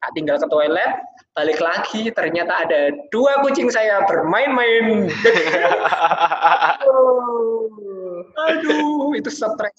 Nah, 0.00 0.10
tinggal 0.16 0.36
ke 0.40 0.48
toilet 0.48 0.92
balik 1.30 1.62
lagi 1.62 2.10
ternyata 2.10 2.66
ada 2.66 2.90
dua 3.14 3.38
kucing 3.44 3.70
saya 3.70 4.02
bermain-main. 4.08 5.06
Aduh 8.48 9.14
itu 9.14 9.30
stres. 9.30 9.76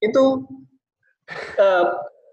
Itu 0.00 0.48
eh, 1.60 1.84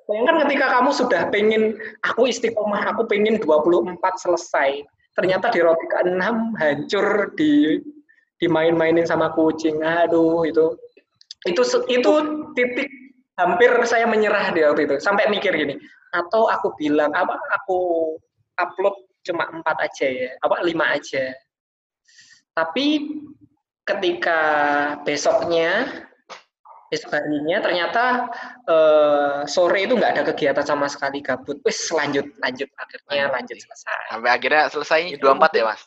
bayangkan 0.06 0.46
ketika 0.46 0.66
kamu 0.80 0.90
sudah 0.94 1.22
pengen 1.30 1.78
aku 2.06 2.30
istiqomah 2.30 2.82
aku 2.94 3.06
pengen 3.10 3.42
24 3.42 3.98
selesai. 4.22 4.86
Ternyata 5.16 5.48
di 5.48 5.64
roti 5.64 5.86
ke-6 5.88 6.24
hancur 6.60 7.32
di 7.40 7.80
dimain-mainin 8.40 9.08
sama 9.08 9.32
kucing. 9.32 9.80
Aduh 9.80 10.44
itu 10.44 10.76
itu 11.48 11.62
itu 11.88 12.12
titik 12.58 12.90
hampir 13.40 13.72
saya 13.88 14.06
menyerah 14.06 14.52
di 14.52 14.60
waktu 14.64 14.82
itu. 14.88 14.96
Sampai 15.00 15.32
mikir 15.32 15.56
gini 15.56 15.80
atau 16.16 16.48
aku 16.48 16.72
bilang 16.80 17.12
apa 17.12 17.36
aku 17.52 18.16
upload 18.56 18.96
cuma 19.28 19.50
empat 19.52 19.76
aja 19.84 20.08
ya 20.08 20.30
apa 20.44 20.64
lima 20.64 20.96
aja. 20.96 21.34
Tapi 22.56 23.20
ketika 23.84 24.40
besoknya 25.04 26.04
besok 26.96 27.12
harinya 27.12 27.60
ternyata 27.60 28.32
eh, 28.64 29.40
sore 29.52 29.84
itu 29.84 30.00
nggak 30.00 30.16
ada 30.16 30.24
kegiatan 30.32 30.64
sama 30.64 30.88
sekali 30.88 31.20
gabut 31.20 31.60
wis 31.68 31.92
lanjut 31.92 32.24
lanjut 32.40 32.72
akhirnya 32.80 33.28
lanjut 33.36 33.60
selesai 33.60 34.16
Sampai 34.16 34.32
akhirnya 34.32 34.64
selesai 34.72 35.20
Itu 35.20 35.28
24 35.28 35.60
ya, 35.60 35.64
Mas? 35.68 35.84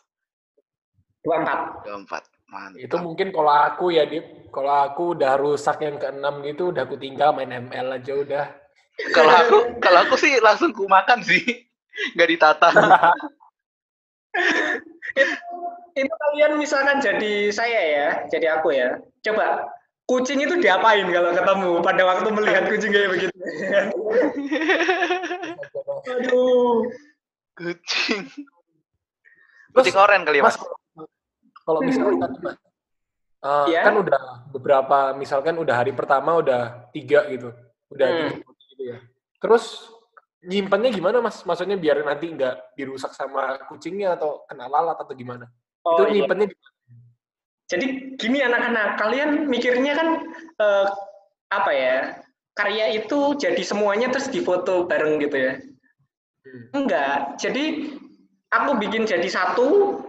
dua 1.19 1.35
empat 1.43 1.57
24. 1.83 2.39
Mantap. 2.49 2.81
Itu 2.81 2.95
mungkin 2.97 3.29
kalau 3.29 3.53
aku 3.53 3.93
ya, 3.93 4.09
Dip. 4.09 4.49
Kalau 4.49 4.73
aku 4.89 5.13
udah 5.13 5.37
rusak 5.37 5.77
yang 5.85 6.01
keenam 6.01 6.41
gitu, 6.41 6.73
udah 6.73 6.89
aku 6.89 6.97
tinggal 6.97 7.29
main 7.37 7.53
ML 7.53 8.01
aja 8.01 8.13
udah. 8.17 8.45
Kalau 9.13 9.29
aku 9.29 9.57
kalau 9.77 10.09
aku 10.09 10.15
sih 10.17 10.41
langsung 10.41 10.73
ku 10.73 10.89
makan 10.89 11.21
sih. 11.21 11.45
Nggak 12.17 12.29
ditata. 12.33 12.69
itu 15.99 16.13
kalian 16.13 16.61
misalkan 16.61 17.01
jadi 17.01 17.49
saya 17.49 17.81
ya 17.81 18.09
jadi 18.29 18.61
aku 18.61 18.71
ya 18.71 19.01
coba 19.25 19.67
kucing 20.09 20.41
itu 20.41 20.57
diapain 20.57 21.05
kalau 21.05 21.29
ketemu 21.37 21.71
pada 21.85 22.01
waktu 22.09 22.27
melihat 22.33 22.63
kucing 22.65 22.89
kayak 22.89 23.09
begitu 23.13 23.35
aduh 26.09 26.89
Kucing. 27.59 28.23
Kucing 29.75 29.95
oren 29.99 30.23
kali 30.23 30.39
ya, 30.39 30.47
Mas, 30.47 30.55
Mas? 30.95 31.11
kalau 31.67 31.83
misalkan 31.83 32.15
Mas, 32.39 32.55
eh, 33.43 33.65
Iya. 33.75 33.81
kan 33.83 33.95
udah 33.99 34.21
beberapa, 34.55 34.97
misalkan 35.19 35.59
udah 35.59 35.75
hari 35.83 35.91
pertama 35.91 36.39
udah 36.39 36.87
tiga 36.95 37.27
gitu, 37.27 37.51
udah 37.91 38.07
Hmm. 38.07 38.39
gitu 38.39 38.83
ya. 38.95 38.97
Terus 39.43 39.91
nyimpannya 40.39 40.95
gimana, 40.95 41.19
Mas? 41.19 41.43
Maksudnya 41.43 41.75
biar 41.75 41.99
nanti 42.07 42.31
nggak 42.31 42.79
dirusak 42.79 43.11
sama 43.11 43.59
kucingnya 43.67 44.15
atau 44.15 44.47
kena 44.47 44.71
lalat 44.71 44.95
atau 44.95 45.11
gimana? 45.11 45.51
oh, 45.83 45.95
itu 45.99 46.03
iya. 46.07 46.11
nyimpannya 46.15 46.47
di 46.47 46.55
jadi 47.69 47.85
gini 48.17 48.41
anak-anak 48.41 48.97
kalian 48.97 49.45
mikirnya 49.45 49.93
kan 49.93 50.07
eh, 50.57 50.85
apa 51.49 51.71
ya 51.71 51.95
karya 52.53 52.99
itu 52.99 53.37
jadi 53.39 53.61
semuanya 53.63 54.11
terus 54.11 54.27
difoto 54.27 54.83
bareng 54.85 55.21
gitu 55.21 55.37
ya 55.37 55.53
Hmm. 56.39 56.71
enggak 56.71 57.35
jadi 57.35 57.93
aku 58.49 58.79
bikin 58.79 59.03
jadi 59.03 59.27
satu 59.27 59.99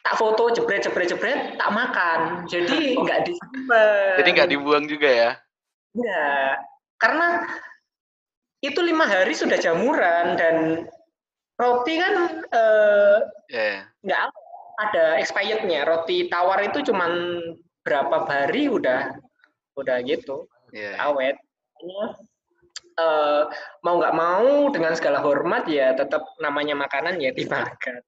tak 0.00 0.14
foto 0.14 0.54
jebret 0.54 0.86
jebret 0.86 1.10
jebret 1.10 1.58
tak 1.58 1.70
makan 1.74 2.46
jadi 2.46 2.94
enggak 3.02 3.26
disimpan 3.26 4.14
Jadi 4.22 4.28
nggak 4.30 4.50
dibuang 4.54 4.86
juga 4.86 5.10
ya? 5.10 5.30
Enggak, 5.90 6.54
karena 7.02 7.26
itu 8.62 8.78
lima 8.78 9.10
hari 9.10 9.34
sudah 9.34 9.58
jamuran 9.58 10.38
dan 10.38 10.86
roti 11.58 11.98
kan 11.98 12.14
eh, 12.46 13.16
Ya. 13.50 13.90
nggak 14.06 14.22
ada 14.76 15.16
expirednya. 15.20 15.84
Roti 15.88 16.28
tawar 16.28 16.64
itu 16.64 16.84
cuman 16.86 17.12
berapa 17.86 18.26
hari 18.26 18.68
udah 18.68 19.14
udah 19.76 19.96
gitu 20.04 20.48
Ya. 20.74 20.98
awet. 20.98 21.38
Makanya, 21.78 22.04
eh, 22.98 23.42
mau 23.86 23.94
nggak 24.00 24.16
mau 24.16 24.68
dengan 24.74 24.92
segala 24.98 25.22
hormat 25.22 25.64
ya 25.70 25.94
tetap 25.94 26.26
namanya 26.42 26.74
makanan 26.74 27.20
ya 27.22 27.30
dimakan. 27.32 28.02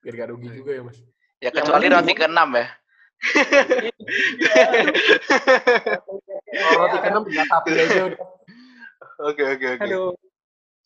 biar 0.00 0.14
gak 0.16 0.30
rugi 0.32 0.48
juga 0.56 0.72
ya, 0.72 0.82
Mas. 0.82 0.96
Ya 1.44 1.50
kecuali 1.52 1.92
penting 1.92 2.00
roti 2.00 2.12
ke-6 2.16 2.40
ya. 2.56 2.66
Roti 6.80 6.96
keenam 7.04 7.22
tinggal 7.28 7.46
tapi 7.52 7.68
aja 7.76 8.02
udah. 8.08 8.20
Oke 9.28 9.42
oke 9.44 9.66
oke. 9.76 9.86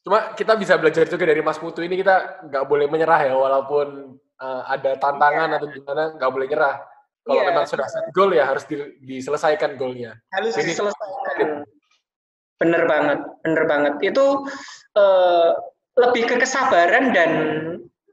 Cuma 0.04 0.18
kita 0.36 0.52
bisa 0.58 0.74
belajar 0.76 1.06
juga 1.08 1.24
dari 1.24 1.40
Mas 1.40 1.56
Putu 1.62 1.80
ini 1.80 1.96
kita 1.96 2.44
nggak 2.50 2.64
boleh 2.66 2.90
menyerah 2.90 3.20
ya 3.24 3.34
walaupun 3.38 4.18
uh, 4.44 4.62
ada 4.68 5.00
tantangan 5.00 5.56
atau 5.56 5.66
gimana 5.66 6.12
nggak 6.12 6.30
boleh 6.30 6.46
nyerah. 6.46 6.76
Kalau 7.24 7.40
Iya. 7.40 7.48
memang 7.48 7.64
sudah 7.64 7.88
set 7.88 8.12
goal 8.12 8.36
ya 8.36 8.44
harus 8.44 8.68
di- 8.68 9.00
diselesaikan 9.00 9.80
goalnya. 9.80 10.12
harus 10.28 10.52
Ini- 10.54 10.68
diselesaikan. 10.68 11.64
Bener 12.60 12.82
banget, 12.84 13.18
bener 13.40 13.64
banget. 13.64 13.94
Itu 14.04 14.44
eh, 14.94 15.50
lebih 15.96 16.28
ke 16.28 16.36
kesabaran 16.38 17.10
dan 17.10 17.30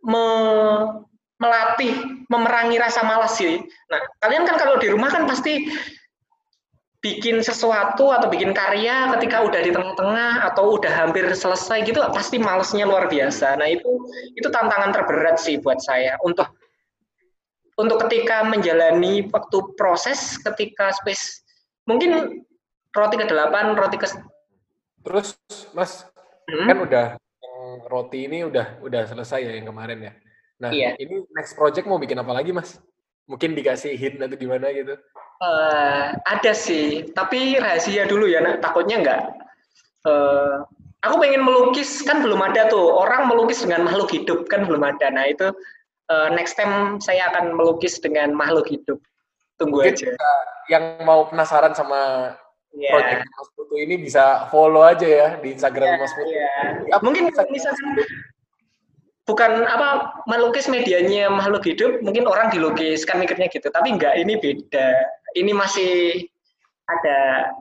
me- 0.01 1.05
melatih, 1.37 1.93
memerangi 2.25 2.77
rasa 2.77 3.01
malas 3.01 3.33
sih. 3.35 3.57
Nah, 3.89 4.01
kalian 4.17 4.45
kan 4.45 4.57
kalau 4.57 4.77
di 4.77 4.89
rumah 4.89 5.09
kan 5.09 5.25
pasti 5.25 5.65
bikin 7.01 7.41
sesuatu 7.41 8.13
atau 8.13 8.29
bikin 8.29 8.53
karya 8.53 9.09
ketika 9.17 9.41
udah 9.41 9.61
di 9.65 9.73
tengah-tengah 9.73 10.45
atau 10.53 10.77
udah 10.77 10.93
hampir 10.93 11.25
selesai 11.33 11.81
gitu 11.81 11.97
pasti 12.13 12.37
malesnya 12.37 12.85
luar 12.85 13.09
biasa. 13.09 13.57
Nah 13.57 13.65
itu 13.65 13.89
itu 14.37 14.47
tantangan 14.53 14.93
terberat 14.93 15.41
sih 15.41 15.57
buat 15.57 15.81
saya 15.81 16.15
untuk 16.21 16.45
untuk 17.81 18.05
ketika 18.05 18.45
menjalani 18.45 19.25
waktu 19.33 19.57
proses 19.73 20.37
ketika 20.45 20.93
space 20.93 21.41
mungkin 21.89 22.45
roti 22.93 23.15
ke-8, 23.17 23.73
roti 23.73 23.97
ke 23.97 24.07
Terus 25.01 25.33
Mas 25.73 26.05
Hmm? 26.51 26.67
kan 26.67 26.77
udah 26.83 27.05
yang 27.15 27.63
roti 27.87 28.27
ini 28.27 28.43
udah 28.43 28.83
udah 28.83 29.07
selesai 29.07 29.39
ya 29.39 29.51
yang 29.55 29.71
kemarin 29.71 30.03
ya. 30.03 30.13
Nah 30.59 30.69
Iya. 30.73 30.99
ini 30.99 31.23
next 31.31 31.55
project 31.55 31.87
mau 31.87 31.95
bikin 31.95 32.19
apa 32.19 32.35
lagi 32.35 32.51
Mas? 32.51 32.75
Mungkin 33.29 33.55
dikasih 33.55 33.95
hint 33.95 34.19
atau 34.19 34.35
gimana 34.35 34.67
gitu. 34.75 34.99
Eh, 35.41 36.05
ada 36.13 36.53
sih, 36.53 37.09
tapi 37.17 37.57
rahasia 37.57 38.05
dulu 38.05 38.29
ya, 38.29 38.45
nak. 38.45 38.61
takutnya 38.61 39.01
enggak. 39.01 39.21
Eh, 40.05 40.55
aku 41.01 41.15
pengen 41.17 41.41
melukis, 41.41 42.05
kan 42.05 42.21
belum 42.21 42.37
ada 42.45 42.69
tuh. 42.69 42.93
Orang 42.93 43.25
melukis 43.25 43.65
dengan 43.65 43.89
makhluk 43.89 44.13
hidup, 44.13 44.45
kan 44.45 44.69
belum 44.69 44.85
ada. 44.85 45.09
Nah 45.09 45.25
itu 45.25 45.49
eh, 46.13 46.29
next 46.37 46.61
time 46.61 47.01
saya 47.01 47.33
akan 47.33 47.57
melukis 47.57 47.97
dengan 47.97 48.37
makhluk 48.37 48.69
hidup. 48.69 49.01
Tunggu 49.57 49.81
Mungkin 49.81 49.97
aja. 49.97 50.13
Yang 50.69 50.83
mau 51.05 51.25
penasaran 51.25 51.73
sama 51.73 52.33
Ya, 52.71 52.95
project 52.95 53.27
Mas 53.27 53.49
Putu 53.51 53.75
ini 53.83 53.99
bisa 53.99 54.47
follow 54.47 54.79
aja 54.79 55.03
ya 55.03 55.27
di 55.43 55.51
Instagram 55.51 55.99
Mas 55.99 56.15
Putu. 56.15 56.31
Apa 56.95 57.03
Mungkin 57.03 57.27
bisa- 57.27 57.49
misalkan 57.51 57.99
bukan 59.27 59.51
apa 59.67 60.15
melukis 60.23 60.71
medianya 60.71 61.27
makhluk 61.27 61.67
hidup, 61.67 61.99
mungkin 61.99 62.23
orang 62.31 62.47
dilukis 62.47 63.03
kan 63.03 63.19
mikirnya 63.19 63.51
gitu. 63.51 63.67
Tapi 63.67 63.99
enggak, 63.99 64.15
ini 64.15 64.39
beda. 64.39 64.87
Ini 65.35 65.51
masih 65.55 66.25
ada 66.87 67.51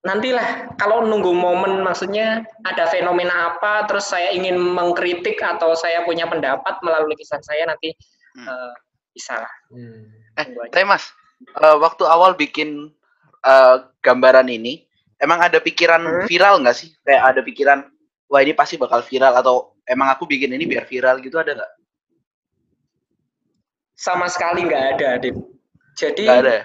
nantilah 0.00 0.76
kalau 0.80 1.04
nunggu 1.04 1.28
momen 1.28 1.84
maksudnya 1.84 2.40
ada 2.64 2.88
fenomena 2.88 3.52
apa 3.52 3.84
terus 3.84 4.08
saya 4.08 4.32
ingin 4.32 4.56
mengkritik 4.56 5.36
atau 5.36 5.76
saya 5.76 6.00
punya 6.08 6.24
pendapat 6.24 6.80
melalui 6.80 7.12
lukisan 7.16 7.40
saya 7.44 7.68
nanti 7.68 7.92
Hmm. 8.30 8.46
eh, 8.46 8.72
bisa 9.12 9.34
lah 9.42 9.52
Hmm. 9.74 10.06
Eh, 10.38 10.46
tapi 10.70 10.86
Mas, 10.86 11.10
eh, 11.42 11.76
waktu 11.76 12.06
awal 12.06 12.32
bikin 12.38 12.88
eh, 13.42 13.76
gambaran 14.04 14.46
ini, 14.48 14.86
emang 15.18 15.40
ada 15.42 15.58
pikiran 15.60 16.00
Hmm. 16.00 16.24
viral 16.30 16.60
nggak 16.62 16.76
sih? 16.76 16.92
Kayak 17.02 17.22
ada 17.34 17.40
pikiran, 17.42 17.78
wah 18.30 18.40
ini 18.40 18.52
pasti 18.54 18.76
bakal 18.78 19.02
viral 19.02 19.32
atau 19.34 19.74
emang 19.82 20.12
aku 20.14 20.24
bikin 20.30 20.54
ini 20.54 20.64
biar 20.64 20.86
viral 20.86 21.18
gitu 21.20 21.36
ada 21.36 21.56
nggak? 21.58 21.72
sama 24.00 24.24
sekali 24.32 24.64
nggak 24.64 24.84
ada 24.96 25.06
Adit 25.20 25.36
jadi 25.96 26.26
ada. 26.28 26.50
ya? 26.50 26.62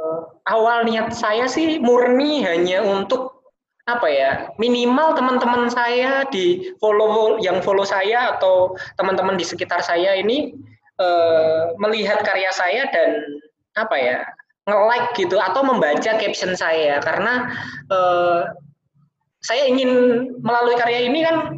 eh, 0.00 0.22
awal 0.50 0.88
niat 0.88 1.12
saya 1.14 1.46
sih 1.46 1.78
murni 1.78 2.42
hanya 2.44 2.84
untuk 2.84 3.40
apa 3.88 4.06
ya 4.06 4.30
minimal 4.60 5.18
teman-teman 5.18 5.66
saya 5.66 6.22
di 6.30 6.70
follow 6.78 7.42
yang 7.42 7.58
follow 7.58 7.82
saya 7.82 8.38
atau 8.38 8.76
teman-teman 8.94 9.34
di 9.34 9.42
sekitar 9.42 9.82
saya 9.82 10.14
ini 10.14 10.54
eh, 11.00 11.62
melihat 11.80 12.22
karya 12.22 12.50
saya 12.54 12.86
dan 12.92 13.24
apa 13.74 13.96
ya 13.98 14.18
nge-like 14.68 15.08
gitu 15.16 15.40
atau 15.40 15.66
membaca 15.66 16.12
caption 16.20 16.54
saya 16.54 17.02
karena 17.02 17.50
eh, 17.90 18.42
saya 19.40 19.62
ingin 19.66 19.90
melalui 20.44 20.76
karya 20.76 21.08
ini 21.08 21.24
kan 21.24 21.56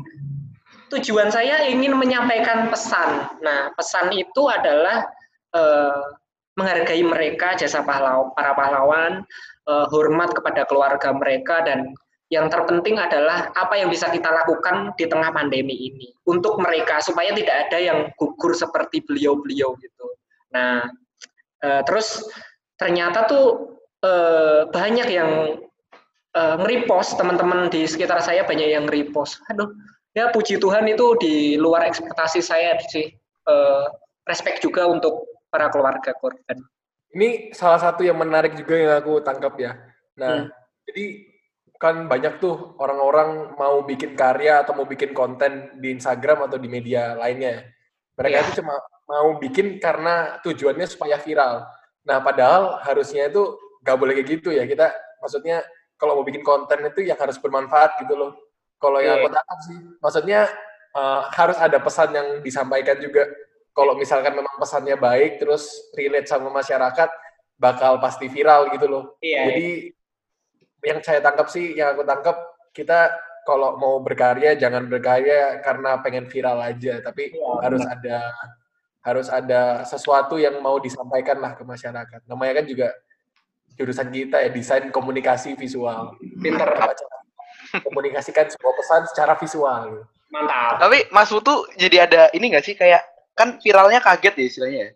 tujuan 0.93 1.33
saya 1.33 1.67
ingin 1.67 1.97
menyampaikan 1.97 2.69
pesan. 2.69 3.27
Nah, 3.41 3.73
pesan 3.75 4.13
itu 4.13 4.43
adalah 4.47 5.09
eh, 5.57 6.03
menghargai 6.57 7.01
mereka 7.01 7.57
jasa 7.57 7.81
pahlawan, 7.81 8.33
para 8.37 8.53
pahlawan, 8.53 9.13
eh, 9.69 9.87
hormat 9.89 10.31
kepada 10.37 10.69
keluarga 10.69 11.13
mereka 11.17 11.65
dan 11.65 11.93
yang 12.33 12.49
terpenting 12.49 12.97
adalah 12.97 13.53
apa 13.53 13.77
yang 13.77 13.93
bisa 13.93 14.09
kita 14.09 14.33
lakukan 14.33 14.97
di 14.97 15.05
tengah 15.05 15.29
pandemi 15.37 15.93
ini 15.93 16.09
untuk 16.25 16.57
mereka 16.57 16.97
supaya 17.05 17.29
tidak 17.37 17.69
ada 17.69 17.77
yang 17.77 17.99
gugur 18.17 18.57
seperti 18.57 19.05
beliau-beliau 19.05 19.77
gitu. 19.77 20.07
Nah, 20.57 20.89
eh, 21.61 21.81
terus 21.85 22.25
ternyata 22.81 23.29
tuh 23.29 23.77
eh, 24.01 24.65
banyak 24.73 25.09
yang 25.13 25.31
eh, 26.33 26.55
nge-repost 26.57 27.21
teman-teman 27.21 27.69
di 27.69 27.85
sekitar 27.85 28.25
saya 28.25 28.49
banyak 28.49 28.73
yang 28.73 28.89
nge-repost. 28.89 29.45
Aduh, 29.53 29.69
ya 30.17 30.33
puji 30.33 30.57
Tuhan 30.57 30.89
itu 30.89 31.17
di 31.21 31.61
luar 31.61 31.85
ekspektasi 31.85 32.41
saya 32.41 32.81
sih. 32.89 33.13
Eh, 33.45 33.85
respect 34.25 34.65
juga 34.65 34.89
untuk 34.89 35.29
para 35.53 35.69
keluarga 35.69 36.17
korban. 36.17 36.65
Ini 37.13 37.53
salah 37.53 37.77
satu 37.77 38.01
yang 38.01 38.17
menarik 38.17 38.57
juga 38.57 38.73
yang 38.73 38.97
aku 38.97 39.21
tangkap 39.21 39.53
ya. 39.61 39.77
Nah, 40.17 40.49
Hmm. 40.49 40.49
jadi 40.89 41.05
kan 41.77 42.09
banyak 42.09 42.41
tuh 42.41 42.73
orang-orang 42.81 43.53
mau 43.59 43.85
bikin 43.85 44.17
karya 44.17 44.65
atau 44.65 44.73
mau 44.73 44.89
bikin 44.89 45.13
konten 45.13 45.77
di 45.77 45.93
Instagram 45.93 46.49
atau 46.49 46.57
di 46.57 46.73
media 46.73 47.13
lainnya. 47.21 47.69
Mereka 48.17 48.33
Iya. 48.33 48.43
itu 48.49 48.53
cuma 48.65 48.81
mau 49.05 49.37
bikin 49.37 49.77
karena 49.77 50.41
tujuannya 50.41 50.87
supaya 50.89 51.21
viral. 51.21 51.69
Nah, 52.09 52.23
padahal 52.25 52.81
harusnya 52.81 53.29
itu 53.29 53.45
nggak 53.85 53.97
boleh 53.99 54.13
kayak 54.17 54.29
gitu 54.41 54.49
ya. 54.55 54.65
Kita 54.65 54.89
maksudnya 55.21 55.61
kalau 56.01 56.17
mau 56.17 56.25
bikin 56.25 56.41
konten 56.41 56.81
itu 56.87 57.05
yang 57.05 57.19
harus 57.21 57.37
bermanfaat 57.37 58.01
gitu 58.01 58.15
loh. 58.17 58.33
Kalau 58.81 58.99
yang 59.03 59.21
Iya. 59.21 59.27
aku 59.27 59.29
tangkap 59.37 59.59
sih, 59.69 59.77
maksudnya 60.01 60.41
eh, 60.93 61.21
harus 61.33 61.57
ada 61.57 61.81
pesan 61.81 62.13
yang 62.13 62.29
disampaikan 62.45 63.01
juga. 63.01 63.25
Kalau 63.73 63.97
misalkan 63.97 64.37
memang 64.37 64.53
pesannya 64.61 65.01
baik, 65.01 65.41
terus 65.41 65.93
relate 65.97 66.29
sama 66.29 66.53
masyarakat, 66.53 67.09
bakal 67.57 67.97
pasti 68.05 68.29
viral 68.29 68.69
gitu 68.69 68.85
loh. 68.85 69.05
Iya. 69.25 69.49
Jadi 69.49 69.69
yang 70.85 71.01
saya 71.01 71.25
tangkap 71.25 71.49
sih, 71.49 71.73
yang 71.73 71.97
aku 71.97 72.05
tangkap 72.05 72.37
kita 72.77 73.13
kalau 73.43 73.75
mau 73.81 73.99
berkarya 74.05 74.55
jangan 74.55 74.87
berkarya 74.87 75.65
karena 75.65 75.99
pengen 76.05 76.29
viral 76.29 76.61
aja, 76.61 77.01
tapi 77.01 77.33
Iya, 77.33 77.51
harus 77.65 77.83
benar. 77.83 77.97
ada 77.99 78.19
harus 79.03 79.27
ada 79.27 79.83
sesuatu 79.83 80.39
yang 80.39 80.63
mau 80.63 80.79
disampaikan 80.79 81.43
lah 81.43 81.59
ke 81.59 81.67
masyarakat. 81.67 82.23
Namanya 82.31 82.63
kan 82.63 82.67
juga 82.71 82.89
jurusan 83.75 84.13
kita 84.15 84.39
ya 84.47 84.51
desain 84.53 84.87
komunikasi 84.95 85.59
visual. 85.59 86.15
Pinter. 86.39 86.71
Komunikasikan 87.83 88.47
sebuah 88.53 88.75
pesan 88.79 89.03
secara 89.11 89.35
visual. 89.41 90.07
Mantap. 90.31 90.77
Tapi 90.81 91.09
Mas 91.11 91.33
Putu 91.33 91.67
jadi 91.75 92.07
ada 92.07 92.23
ini 92.37 92.53
nggak 92.53 92.65
sih 92.65 92.77
kayak 92.79 93.03
kan 93.33 93.59
viralnya 93.59 93.99
kaget 93.99 94.35
ya 94.37 94.45
istilahnya. 94.45 94.81
ya? 94.81 94.89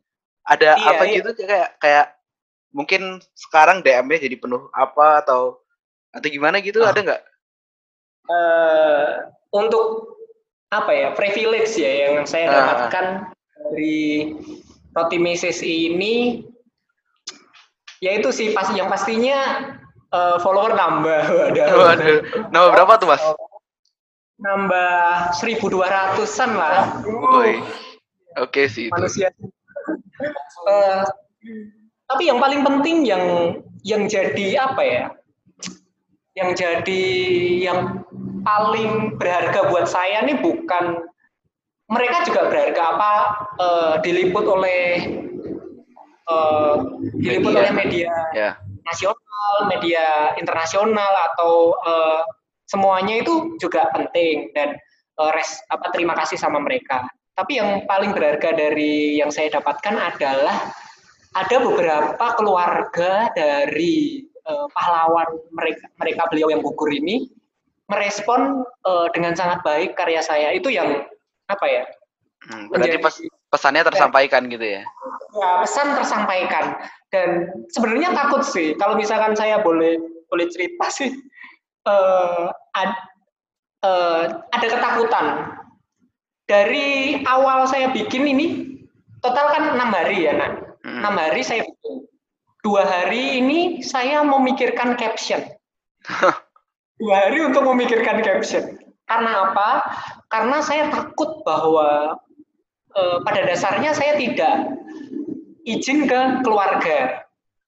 Ada 0.46 0.68
Iya, 0.74 0.86
apa 0.88 1.02
iya. 1.04 1.14
gitu 1.18 1.28
kayak 1.38 1.68
kayak 1.78 2.06
mungkin 2.70 3.02
sekarang 3.32 3.80
DM-nya 3.80 4.20
jadi 4.20 4.36
penuh 4.36 4.68
apa 4.70 5.20
atau 5.20 5.58
atau 6.10 6.28
gimana 6.28 6.60
gitu 6.60 6.80
Ah. 6.80 6.90
ada 6.90 7.00
nggak? 7.00 7.22
eh 8.26 9.06
untuk 9.50 10.18
apa 10.68 10.90
ya 10.90 11.08
privilege 11.12 11.78
ya 11.78 12.10
yang 12.10 12.26
saya 12.26 12.46
Ah. 12.46 12.54
dapatkan 12.58 13.06
dari 13.56 14.34
roti 14.92 15.16
meses 15.16 15.62
ini 15.62 16.42
yaitu 17.98 18.28
sih 18.28 18.50
pas 18.50 18.66
yang 18.70 18.86
pastinya 18.86 19.38
eh, 20.08 20.36
follower 20.38 20.74
nambah 20.74 21.22
waduh 21.38 21.70
Waduh, 21.76 22.18
nama 22.50 22.66
berapa 22.70 22.92
tuh 22.98 23.08
Mas? 23.08 23.22
nambah 24.36 24.92
1200-an 25.32 26.50
lah 26.52 26.76
Woi. 27.02 27.56
Oke 28.36 28.68
sih 28.68 28.88
itu. 28.88 28.94
manusia 28.94 29.28
Eh, 30.66 31.04
tapi 32.10 32.26
yang 32.26 32.42
paling 32.42 32.66
penting 32.66 33.06
yang 33.06 33.22
yang 33.86 34.10
jadi 34.10 34.66
apa 34.66 34.82
ya 34.82 35.06
yang 36.34 36.50
jadi 36.58 37.04
yang 37.62 38.02
paling 38.42 39.14
berharga 39.14 39.70
buat 39.70 39.86
saya 39.86 40.26
nih 40.26 40.42
bukan 40.42 41.06
mereka 41.86 42.26
juga 42.26 42.50
berharga 42.50 42.82
apa 42.98 43.12
eh, 43.62 43.94
diliput 44.02 44.42
oleh 44.42 44.82
eh, 46.26 46.74
diliput 47.22 47.54
Media. 47.54 47.62
oleh 47.62 47.72
media 47.72 48.10
Ya. 48.34 48.50
nasional, 48.82 49.54
media 49.70 50.34
internasional 50.36 51.12
atau 51.32 51.78
eh, 51.86 52.20
semuanya 52.66 53.22
itu 53.22 53.54
juga 53.62 53.86
penting 53.94 54.50
dan 54.50 54.74
eh, 55.14 55.30
res 55.30 55.62
apa 55.70 55.94
terima 55.94 56.18
kasih 56.18 56.34
sama 56.34 56.58
mereka. 56.58 57.06
Tapi 57.36 57.60
yang 57.60 57.84
paling 57.84 58.16
berharga 58.16 58.56
dari 58.56 59.20
yang 59.20 59.28
saya 59.28 59.60
dapatkan 59.60 59.92
adalah 59.92 60.72
ada 61.36 61.56
beberapa 61.60 62.26
keluarga 62.40 63.28
dari 63.36 64.24
uh, 64.48 64.64
pahlawan 64.72 65.36
mereka 65.52 65.84
mereka 66.00 66.22
beliau 66.32 66.48
yang 66.48 66.64
gugur 66.64 66.88
ini 66.88 67.28
merespon 67.92 68.64
uh, 68.88 69.06
dengan 69.12 69.36
sangat 69.36 69.60
baik 69.60 69.92
karya 70.00 70.24
saya. 70.24 70.56
Itu 70.56 70.72
yang 70.72 71.04
apa 71.52 71.66
ya 71.68 71.84
hmm, 72.48 72.72
berarti 72.72 72.98
pes 72.98 73.16
pesannya 73.52 73.84
tersampaikan 73.84 74.48
gitu 74.48 74.80
ya? 74.80 74.82
Ya 75.36 75.50
pesan 75.60 75.92
tersampaikan. 75.92 76.80
Dan 77.12 77.52
sebenarnya 77.68 78.16
takut 78.16 78.42
sih. 78.48 78.72
Kalau 78.80 78.96
misalkan 78.96 79.36
saya 79.36 79.60
boleh 79.60 80.00
boleh 80.32 80.48
cerita 80.48 80.88
sih 80.88 81.12
uh, 81.84 82.48
ad, 82.74 82.92
uh, 83.84 84.40
ada 84.56 84.66
ketakutan 84.66 85.26
dari 86.46 87.20
awal 87.26 87.66
saya 87.66 87.90
bikin 87.90 88.22
ini 88.26 88.46
total 89.20 89.50
kan 89.50 89.64
enam 89.74 89.90
hari 89.90 90.26
ya 90.26 90.32
nak. 90.34 90.52
Hmm. 90.86 91.02
enam 91.02 91.14
hari 91.18 91.42
saya 91.42 91.66
bikin. 91.66 92.06
Dua 92.62 92.82
hari 92.82 93.38
ini 93.42 93.82
saya 93.82 94.22
memikirkan 94.22 94.94
caption. 94.98 95.42
Dua 97.02 97.14
hari 97.26 97.42
untuk 97.42 97.66
memikirkan 97.66 98.22
caption. 98.22 98.78
Karena 99.06 99.50
apa? 99.50 99.70
Karena 100.26 100.58
saya 100.62 100.90
takut 100.90 101.42
bahwa 101.46 102.18
uh, 102.94 103.18
pada 103.22 103.46
dasarnya 103.46 103.94
saya 103.94 104.18
tidak 104.18 104.74
izin 105.66 106.10
ke 106.10 106.42
keluarga. 106.42 107.22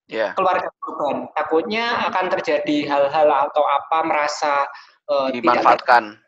Yeah. 0.08 0.32
keluarga 0.32 0.72
korban. 0.80 1.28
Takutnya 1.36 2.08
akan 2.08 2.32
terjadi 2.32 2.88
hal-hal 2.88 3.28
atau 3.28 3.60
apa 3.60 4.08
merasa 4.08 4.64
uh, 5.12 5.28
dimanfaatkan. 5.28 6.16
tidak 6.16 6.27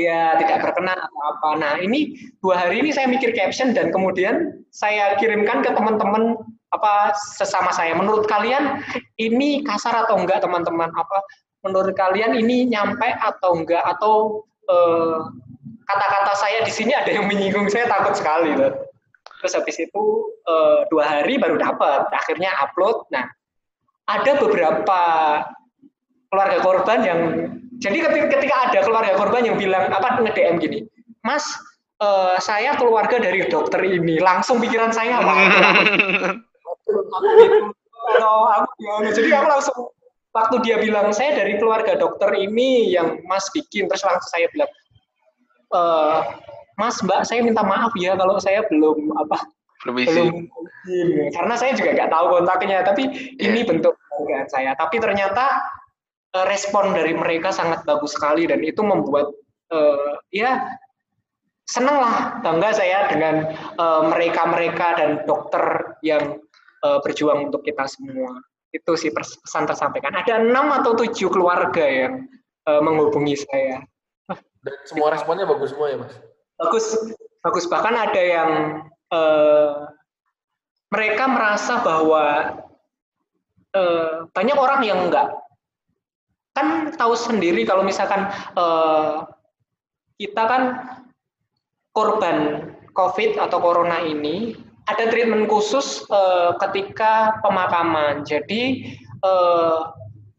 ya 0.00 0.34
tidak 0.40 0.64
berkenan 0.64 0.96
atau 0.96 1.20
apa 1.34 1.48
nah 1.60 1.74
ini 1.78 2.16
dua 2.40 2.56
hari 2.56 2.80
ini 2.80 2.90
saya 2.90 3.06
mikir 3.06 3.36
caption 3.36 3.76
dan 3.76 3.92
kemudian 3.92 4.64
saya 4.74 5.14
kirimkan 5.20 5.62
ke 5.62 5.70
teman-teman 5.70 6.34
apa 6.74 7.14
sesama 7.38 7.70
saya. 7.70 7.94
Menurut 7.94 8.26
kalian 8.26 8.82
ini 9.22 9.62
kasar 9.62 9.94
atau 9.94 10.18
enggak 10.18 10.42
teman-teman? 10.42 10.90
Apa 10.90 11.22
menurut 11.62 11.94
kalian 11.94 12.34
ini 12.34 12.66
nyampe 12.66 13.06
atau 13.06 13.54
enggak? 13.54 13.86
Atau 13.86 14.42
eh, 14.66 15.18
kata-kata 15.86 16.34
saya 16.34 16.66
di 16.66 16.74
sini 16.74 16.90
ada 16.90 17.14
yang 17.14 17.30
menyinggung? 17.30 17.70
Saya 17.70 17.86
takut 17.86 18.18
sekali 18.18 18.58
loh 18.58 18.74
terus 19.44 19.60
habis 19.60 19.76
itu 19.76 20.04
uh, 20.48 20.88
dua 20.88 21.04
hari 21.04 21.36
baru 21.36 21.60
dapat. 21.60 22.08
Akhirnya 22.16 22.48
upload. 22.64 23.04
Nah 23.12 23.28
ada 24.08 24.40
beberapa 24.40 25.00
keluarga 26.32 26.58
korban 26.64 26.98
yang 27.04 27.20
jadi 27.84 27.98
ketika, 28.08 28.26
ketika 28.40 28.56
ada 28.72 28.80
keluarga 28.80 29.12
korban 29.20 29.44
yang 29.44 29.60
bilang 29.60 29.92
apa 29.92 30.24
nge-DM 30.24 30.56
gini 30.56 30.78
mas 31.20 31.44
uh, 32.00 32.40
saya 32.40 32.72
keluarga 32.80 33.20
dari 33.20 33.44
dokter 33.44 33.84
ini 33.84 34.16
langsung 34.24 34.56
pikiran 34.64 34.88
saya 34.90 35.20
kalau 38.04 38.48
aku 38.48 38.68
ya, 38.80 39.12
jadi 39.12 39.28
aku 39.36 39.46
langsung 39.48 39.78
waktu 40.32 40.56
dia 40.64 40.76
bilang 40.80 41.12
saya 41.12 41.36
dari 41.36 41.60
keluarga 41.60 41.94
dokter 42.00 42.32
ini 42.32 42.88
yang 42.92 43.20
mas 43.28 43.44
bikin 43.52 43.86
terus 43.86 44.02
langsung 44.04 44.28
saya 44.28 44.46
bilang 44.52 44.70
e, 45.72 45.80
Mas 46.74 46.98
Mbak, 46.98 47.22
saya 47.22 47.40
minta 47.46 47.62
maaf 47.62 47.94
ya 47.94 48.18
kalau 48.18 48.42
saya 48.42 48.66
belum 48.66 49.14
apa 49.14 49.38
belum 49.86 49.94
belum 49.94 51.28
karena 51.30 51.54
saya 51.54 51.76
juga 51.76 51.92
nggak 51.92 52.10
tahu 52.10 52.26
kontaknya, 52.40 52.78
tapi 52.82 53.02
yeah. 53.36 53.46
ini 53.52 53.60
bentuk 53.68 53.94
penghargaan 53.94 54.48
saya. 54.48 54.70
Tapi 54.74 54.96
ternyata 54.96 55.60
respon 56.42 56.90
dari 56.90 57.14
mereka 57.14 57.54
sangat 57.54 57.86
bagus 57.86 58.18
sekali 58.18 58.50
dan 58.50 58.58
itu 58.66 58.82
membuat 58.82 59.30
uh, 59.70 60.18
ya 60.34 60.66
senang 61.64 61.96
lah 62.02 62.16
bangga 62.42 62.76
saya 62.76 63.08
dengan 63.08 63.54
mereka-mereka 64.10 64.86
uh, 64.92 64.96
dan 64.98 65.10
dokter 65.24 65.96
yang 66.04 66.42
uh, 66.84 66.98
berjuang 67.00 67.48
untuk 67.48 67.64
kita 67.64 67.88
semua. 67.88 68.42
Itu 68.74 68.98
sih 68.98 69.14
pesan 69.14 69.64
tersampaikan. 69.64 70.12
Ada 70.12 70.44
enam 70.44 70.74
atau 70.74 70.92
tujuh 70.98 71.30
keluarga 71.30 71.86
yang 71.86 72.28
uh, 72.68 72.82
menghubungi 72.84 73.38
saya. 73.38 73.80
Dan 74.64 74.74
semua 74.84 75.14
responnya 75.14 75.48
bagus 75.48 75.72
semua 75.72 75.92
ya, 75.92 75.96
Mas? 76.00 76.14
Bagus, 76.58 76.86
bagus. 77.40 77.64
Bahkan 77.70 77.94
ada 77.94 78.22
yang 78.22 78.50
uh, 79.14 79.88
mereka 80.90 81.24
merasa 81.30 81.80
bahwa 81.80 82.58
uh, 83.76 84.26
banyak 84.32 84.56
orang 84.58 84.80
yang 84.84 84.98
enggak 85.08 85.43
kan 86.54 86.94
tahu 86.94 87.18
sendiri 87.18 87.66
kalau 87.66 87.82
misalkan 87.82 88.30
uh, 88.54 89.26
kita 90.22 90.42
kan 90.46 90.62
korban 91.90 92.70
COVID 92.94 93.42
atau 93.42 93.58
Corona 93.58 93.98
ini 94.06 94.54
ada 94.86 95.10
treatment 95.10 95.50
khusus 95.50 96.06
uh, 96.14 96.54
ketika 96.62 97.42
pemakaman. 97.42 98.22
Jadi 98.22 98.94
uh, 99.26 99.90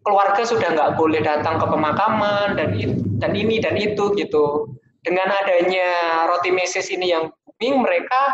keluarga 0.07 0.47
sudah 0.47 0.71
nggak 0.71 0.95
boleh 0.95 1.19
datang 1.19 1.59
ke 1.59 1.67
pemakaman 1.67 2.55
dan 2.55 2.79
dan 3.19 3.31
ini 3.35 3.59
dan 3.59 3.75
itu 3.75 4.15
gitu. 4.15 4.71
Dengan 5.03 5.29
adanya 5.29 6.25
roti 6.25 6.49
meses 6.49 6.89
ini 6.89 7.13
yang 7.13 7.29
booming, 7.29 7.85
mereka 7.85 8.33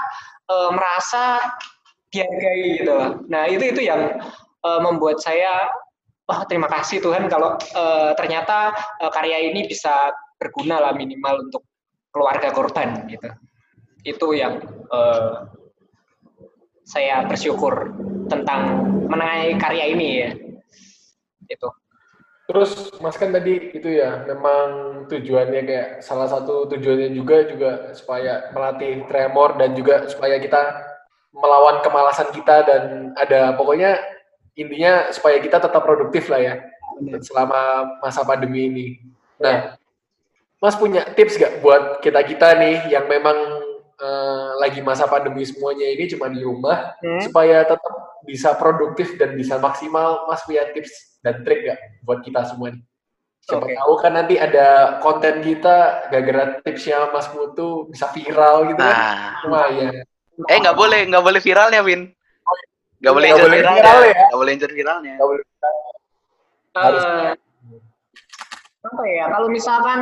merasa 0.71 1.39
dihargai 2.15 2.79
gitu. 2.79 3.23
Nah 3.27 3.43
itu 3.51 3.75
itu 3.75 3.83
yang 3.87 4.19
membuat 4.63 5.19
saya, 5.19 5.67
oh 6.31 6.39
terima 6.47 6.71
kasih 6.71 7.03
Tuhan 7.03 7.27
kalau 7.27 7.59
e, 7.59 7.83
ternyata 8.15 8.71
e, 8.97 9.05
karya 9.11 9.51
ini 9.51 9.67
bisa 9.67 10.15
berguna 10.39 10.79
lah 10.79 10.95
minimal 10.95 11.51
untuk 11.51 11.67
keluarga 12.15 12.55
korban 12.55 13.03
gitu. 13.11 13.27
Itu 14.07 14.31
yang 14.31 14.63
e, 14.87 14.99
saya 16.87 17.27
bersyukur 17.27 17.91
tentang 18.31 18.87
mengenai 19.11 19.59
karya 19.59 19.85
ini 19.91 20.07
ya. 20.23 20.31
Itu. 21.51 21.67
Terus 22.47 22.91
Mas 22.99 23.15
kan 23.15 23.31
tadi 23.31 23.71
itu 23.71 23.87
ya 23.87 24.27
memang 24.27 24.91
tujuannya 25.07 25.61
kayak 25.63 25.89
salah 26.03 26.27
satu 26.27 26.67
tujuannya 26.67 27.15
juga 27.15 27.47
juga 27.47 27.71
supaya 27.95 28.51
melatih 28.51 29.07
tremor 29.07 29.55
dan 29.55 29.71
juga 29.71 30.07
supaya 30.11 30.35
kita 30.35 30.59
melawan 31.31 31.79
kemalasan 31.79 32.27
kita 32.35 32.67
dan 32.67 33.15
ada 33.15 33.55
pokoknya 33.55 33.95
intinya 34.63 35.09
supaya 35.09 35.41
kita 35.41 35.57
tetap 35.57 35.81
produktif 35.83 36.29
lah 36.29 36.41
ya 36.41 36.55
selama 37.25 37.91
masa 38.01 38.21
pandemi 38.21 38.69
ini. 38.69 38.85
Nah, 39.41 39.75
Mas 40.61 40.77
punya 40.77 41.01
tips 41.17 41.41
gak 41.41 41.65
buat 41.65 42.05
kita 42.05 42.21
kita 42.21 42.53
nih 42.61 42.93
yang 42.93 43.09
memang 43.09 43.33
uh, 43.97 44.61
lagi 44.61 44.85
masa 44.85 45.09
pandemi 45.09 45.41
semuanya 45.41 45.89
ini 45.89 46.05
cuma 46.05 46.29
di 46.29 46.45
rumah 46.45 46.93
hmm. 47.01 47.25
supaya 47.25 47.65
tetap 47.65 48.21
bisa 48.21 48.53
produktif 48.53 49.17
dan 49.17 49.33
bisa 49.33 49.57
maksimal 49.57 50.29
Mas 50.29 50.45
punya 50.45 50.69
tips 50.69 51.17
dan 51.25 51.41
trik 51.41 51.65
gak 51.65 51.79
buat 52.05 52.21
kita 52.21 52.45
semua 52.45 52.77
nih? 52.77 52.83
Siapa 53.41 53.65
okay. 53.65 53.73
tahu 53.73 53.93
kan 53.97 54.13
nanti 54.13 54.37
ada 54.37 55.01
konten 55.01 55.41
kita 55.41 56.05
gara-gara 56.13 56.61
tipsnya 56.61 57.09
Mas 57.09 57.25
Mutu 57.33 57.89
bisa 57.89 58.05
viral 58.13 58.69
gitu 58.69 58.81
kan. 58.85 58.97
Nah. 59.49 59.65
ya. 59.73 59.89
Eh 60.45 60.57
nggak 60.61 60.77
boleh, 60.77 61.09
nggak 61.09 61.25
boleh 61.25 61.41
viralnya, 61.41 61.81
Win. 61.81 62.13
Nggak 63.01 63.13
boleh 63.17 63.29
viral 63.33 63.49
viralnya. 63.49 63.81
Viral 63.81 63.99
ya. 64.05 64.23
Nggak 64.29 64.39
boleh 64.39 64.53
viralnya. 64.55 65.13
Gak 65.17 65.27
boleh 65.27 65.43
Harus. 66.71 67.03
Uh, 67.03 67.33
apa 68.81 69.03
ya, 69.05 69.25
kalau 69.29 69.47
misalkan 69.51 69.99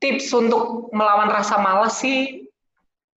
tips 0.00 0.32
untuk 0.32 0.88
melawan 0.96 1.28
rasa 1.28 1.60
malas 1.60 2.00
sih 2.00 2.48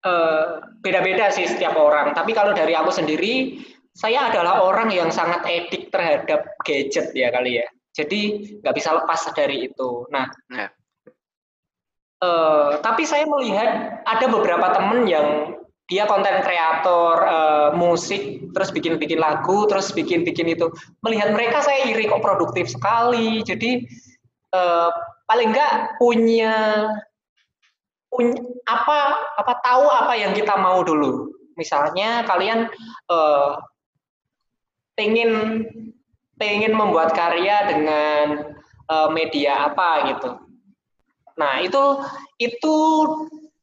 eh, 0.03 0.45
beda-beda 0.83 1.31
uh, 1.31 1.33
sih 1.33 1.47
setiap 1.47 1.79
orang. 1.79 2.13
Tapi 2.13 2.35
kalau 2.35 2.53
dari 2.53 2.75
aku 2.75 2.91
sendiri, 2.91 3.63
saya 3.95 4.29
adalah 4.29 4.67
orang 4.67 4.91
yang 4.91 5.09
sangat 5.15 5.47
edik 5.47 5.95
terhadap 5.95 6.53
gadget 6.67 7.15
ya 7.15 7.31
kali 7.31 7.63
ya. 7.63 7.67
Jadi 7.95 8.21
nggak 8.61 8.75
bisa 8.77 8.99
lepas 8.99 9.21
dari 9.33 9.71
itu. 9.71 10.05
Nah, 10.11 10.27
ya. 10.51 10.69
uh, 12.27 12.83
tapi 12.83 13.07
saya 13.07 13.25
melihat 13.31 14.03
ada 14.05 14.27
beberapa 14.27 14.75
temen 14.75 15.07
yang 15.07 15.55
dia 15.93 16.09
konten 16.09 16.41
kreator 16.41 17.21
uh, 17.21 17.71
musik, 17.77 18.49
terus 18.57 18.73
bikin-bikin 18.73 19.21
lagu, 19.21 19.69
terus 19.69 19.93
bikin-bikin 19.93 20.57
itu. 20.57 20.73
Melihat 21.05 21.37
mereka 21.37 21.61
saya 21.61 21.85
iri 21.85 22.09
kok 22.09 22.25
produktif 22.25 22.73
sekali. 22.73 23.45
Jadi 23.45 23.85
uh, 24.57 24.89
paling 25.29 25.53
nggak 25.53 26.01
punya 26.01 26.89
punya 28.09 28.41
apa 28.65 29.21
apa 29.37 29.53
tahu 29.61 29.85
apa 29.85 30.17
yang 30.17 30.33
kita 30.33 30.57
mau 30.57 30.81
dulu. 30.81 31.29
Misalnya 31.61 32.25
kalian 32.25 32.73
uh, 33.13 33.61
pengen 34.97 35.65
pengen 36.41 36.73
membuat 36.73 37.13
karya 37.13 37.69
dengan 37.69 38.57
uh, 38.89 39.13
media 39.13 39.69
apa 39.69 40.09
gitu. 40.09 40.41
Nah 41.37 41.61
itu 41.61 42.01
itu 42.41 42.77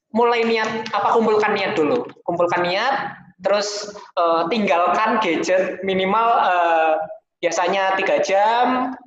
mulai 0.09 0.41
niat 0.41 0.89
apa 0.89 1.13
kumpulkan 1.13 1.53
niat 1.53 1.77
dulu, 1.77 2.05
kumpulkan 2.25 2.65
niat, 2.65 3.13
terus 3.45 3.93
uh, 4.17 4.49
tinggalkan 4.49 5.21
gadget 5.21 5.79
minimal 5.85 6.27
uh, 6.41 6.97
biasanya 7.39 7.93
tiga 7.97 8.17
jam. 8.25 8.97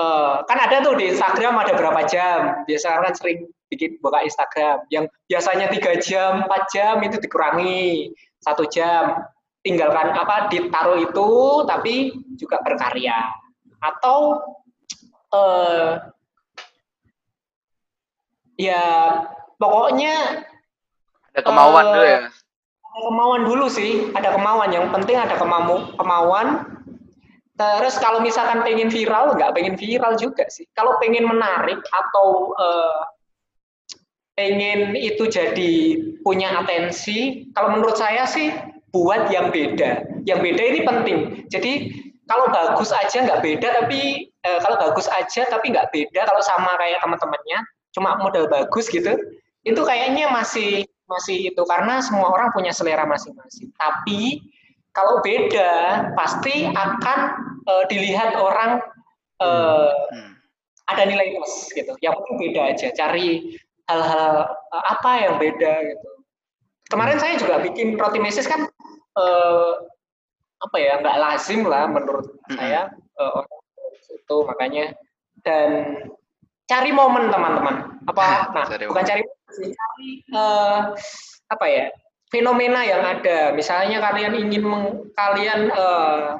Uh, 0.00 0.40
kan 0.48 0.56
ada 0.56 0.80
tuh 0.80 0.96
di 0.96 1.12
Instagram 1.12 1.60
ada 1.60 1.76
berapa 1.76 2.00
jam, 2.08 2.64
biasanya 2.64 3.04
kan 3.04 3.12
sering 3.16 3.38
bikin 3.68 4.00
buka 4.00 4.24
Instagram. 4.24 4.80
Yang 4.88 5.12
biasanya 5.28 5.66
tiga 5.68 5.92
jam, 6.00 6.48
empat 6.48 6.62
jam 6.72 6.94
itu 7.04 7.16
dikurangi 7.20 8.12
satu 8.40 8.64
jam. 8.68 9.20
Tinggalkan 9.60 10.16
apa 10.16 10.48
ditaruh 10.48 11.04
itu 11.04 11.28
tapi 11.68 12.16
juga 12.40 12.64
berkarya. 12.64 13.28
Atau 13.84 14.40
uh, 15.36 16.00
ya 18.56 18.84
pokoknya 19.60 20.48
ada 21.36 21.40
kemauan 21.44 21.84
uh, 21.86 21.92
dulu 21.94 22.06
ya? 22.08 22.20
ada 22.90 23.00
kemauan 23.06 23.42
dulu 23.46 23.66
sih. 23.70 24.10
Ada 24.18 24.34
kemauan. 24.34 24.70
Yang 24.74 24.86
penting 24.90 25.16
ada 25.20 25.34
kemau 25.38 25.94
kemauan. 25.94 26.66
Terus 27.54 28.00
kalau 28.00 28.24
misalkan 28.24 28.64
pengen 28.64 28.88
viral 28.88 29.36
nggak 29.36 29.52
pengen 29.52 29.76
viral 29.76 30.16
juga 30.16 30.48
sih. 30.48 30.64
Kalau 30.74 30.96
pengen 30.98 31.28
menarik 31.28 31.78
atau 31.92 32.56
uh, 32.56 33.00
pengen 34.34 34.96
itu 34.96 35.28
jadi 35.28 36.00
punya 36.24 36.64
atensi 36.64 37.44
kalau 37.52 37.76
menurut 37.76 38.00
saya 38.00 38.24
sih 38.24 38.48
buat 38.90 39.28
yang 39.28 39.52
beda. 39.52 40.24
Yang 40.24 40.40
beda 40.40 40.62
ini 40.64 40.80
penting. 40.82 41.18
Jadi 41.52 41.72
kalau 42.24 42.46
bagus 42.48 42.94
aja 42.94 43.26
nggak 43.26 43.42
beda, 43.42 43.68
tapi 43.84 44.30
eh, 44.30 44.58
kalau 44.62 44.78
bagus 44.78 45.10
aja 45.10 45.50
tapi 45.50 45.74
nggak 45.74 45.90
beda, 45.90 46.30
kalau 46.30 46.38
sama 46.46 46.78
kayak 46.78 47.02
teman-temannya, 47.02 47.58
cuma 47.90 48.14
model 48.22 48.46
bagus 48.46 48.86
gitu, 48.86 49.18
itu 49.66 49.80
kayaknya 49.84 50.32
masih 50.32 50.88
masih 51.10 51.50
itu 51.50 51.62
karena 51.66 51.98
semua 52.00 52.30
orang 52.30 52.54
punya 52.54 52.70
selera 52.70 53.04
masing-masing. 53.04 53.70
Tapi 53.76 54.40
kalau 54.94 55.22
beda 55.22 56.06
pasti 56.14 56.66
akan 56.70 57.18
eh, 57.66 57.84
dilihat 57.90 58.38
orang 58.38 58.80
hmm. 59.42 60.30
ada 60.90 61.02
nilai 61.06 61.34
plus 61.36 61.70
gitu. 61.74 61.92
Yang 62.00 62.14
penting 62.22 62.36
beda 62.48 62.60
aja, 62.74 62.86
cari 62.94 63.58
hal-hal 63.90 64.34
eh, 64.48 64.84
apa 64.86 65.10
yang 65.18 65.34
beda 65.42 65.72
gitu. 65.90 66.08
Kemarin 66.90 67.18
saya 67.22 67.38
juga 67.38 67.62
bikin 67.62 67.94
roti 67.94 68.18
mesis 68.18 68.50
kan 68.50 68.66
uh, 69.14 69.72
apa 70.60 70.76
ya 70.76 71.00
nggak 71.00 71.18
lazim 71.18 71.64
lah 71.64 71.88
menurut 71.88 72.26
mm-hmm. 72.28 72.56
saya 72.56 72.92
uh, 73.16 73.42
itu 74.12 74.36
makanya 74.44 74.92
dan 75.40 75.68
cari 76.68 76.90
momen 76.92 77.32
teman-teman 77.32 77.96
apa 78.06 78.24
nah 78.54 78.64
cari 78.68 78.84
bukan 78.86 79.04
cari 79.06 79.22
cari 79.58 80.10
uh, 80.34 80.94
apa 81.50 81.66
ya 81.66 81.86
fenomena 82.30 82.86
yang 82.86 83.02
ada 83.02 83.50
misalnya 83.50 83.98
kalian 83.98 84.38
ingin 84.38 84.62
meng, 84.62 84.86
kalian 85.18 85.74
uh, 85.74 86.38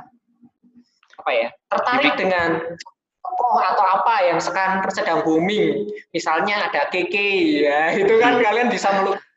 apa 1.20 1.30
ya 1.34 1.48
tertarik 1.68 2.14
dengan 2.16 2.62
tokoh 3.20 3.58
atau 3.60 3.84
apa 4.00 4.14
yang 4.30 4.38
sekarang 4.40 4.80
sedang 4.88 5.20
booming 5.26 5.90
misalnya 6.14 6.70
ada 6.70 6.88
keke 6.88 7.66
ya 7.66 7.90
itu 8.00 8.14
kan 8.22 8.38
hmm. 8.38 8.44
kalian 8.46 8.68
bisa 8.70 8.88
melukis 9.02 9.30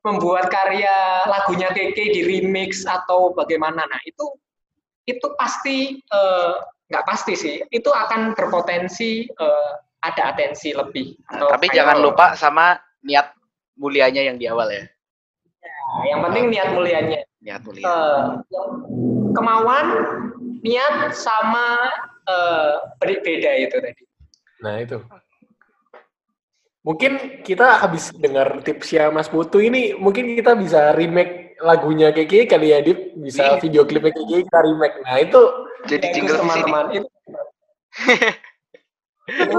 membuat 0.00 0.48
karya 0.48 1.24
lagunya 1.28 1.68
Keke 1.72 2.12
di 2.12 2.20
remix 2.24 2.88
atau 2.88 3.32
bagaimana. 3.36 3.84
Nah, 3.84 4.00
itu 4.08 4.24
itu 5.08 5.26
pasti 5.36 6.00
eh, 6.00 6.52
nggak 6.88 7.04
uh, 7.04 7.08
pasti 7.08 7.34
sih. 7.36 7.56
Itu 7.68 7.92
akan 7.92 8.32
berpotensi 8.32 9.28
uh, 9.28 9.72
ada 10.00 10.32
atensi 10.32 10.72
lebih. 10.72 11.16
Nah, 11.28 11.52
tapi 11.56 11.68
jangan 11.72 12.00
lupa 12.00 12.32
sama 12.36 12.80
niat 13.04 13.36
mulianya 13.76 14.24
yang 14.28 14.36
di 14.40 14.48
awal 14.48 14.68
ya. 14.68 14.84
ya 15.60 16.16
yang 16.16 16.20
penting 16.28 16.44
niat 16.52 16.68
mulianya. 16.72 17.20
Niat 17.40 17.60
mulia. 17.64 17.84
Uh, 17.84 18.24
kemauan, 19.32 19.86
niat 20.64 21.12
sama 21.16 21.88
uh, 22.28 22.72
berbeda 23.00 23.50
itu 23.60 23.76
tadi. 23.80 24.02
Nah 24.60 24.74
itu. 24.80 24.98
Mungkin 26.80 27.44
kita 27.44 27.76
habis 27.76 28.08
dengar 28.16 28.64
tipsnya 28.64 29.12
Mas 29.12 29.28
Putu 29.28 29.60
ini, 29.60 29.92
mungkin 29.92 30.32
kita 30.32 30.56
bisa 30.56 30.96
remake 30.96 31.60
lagunya 31.60 32.08
Kiki 32.08 32.48
kali 32.48 32.72
ya, 32.72 32.80
Dip. 32.80 33.20
Bisa 33.20 33.56
yeah. 33.56 33.60
video 33.60 33.84
klipnya 33.84 34.16
Kiki 34.16 34.48
kita 34.48 34.60
remake. 34.64 34.96
Nah, 35.04 35.16
itu 35.20 35.40
jadi 35.92 36.06
jingle 36.16 36.40
teman-teman. 36.40 37.04
Itu, 39.30 39.58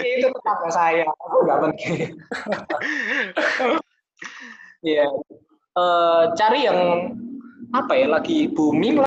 itu 0.00 0.26
tetangga 0.32 0.70
saya, 0.72 1.04
aku 1.06 1.36
nggak 1.44 1.60
penting. 1.68 1.92
Iya. 4.82 5.06
uh, 5.78 6.34
cari 6.34 6.66
yang 6.66 7.14
apa 7.70 7.94
ya 7.94 8.10
lagi 8.10 8.50
booming 8.50 8.98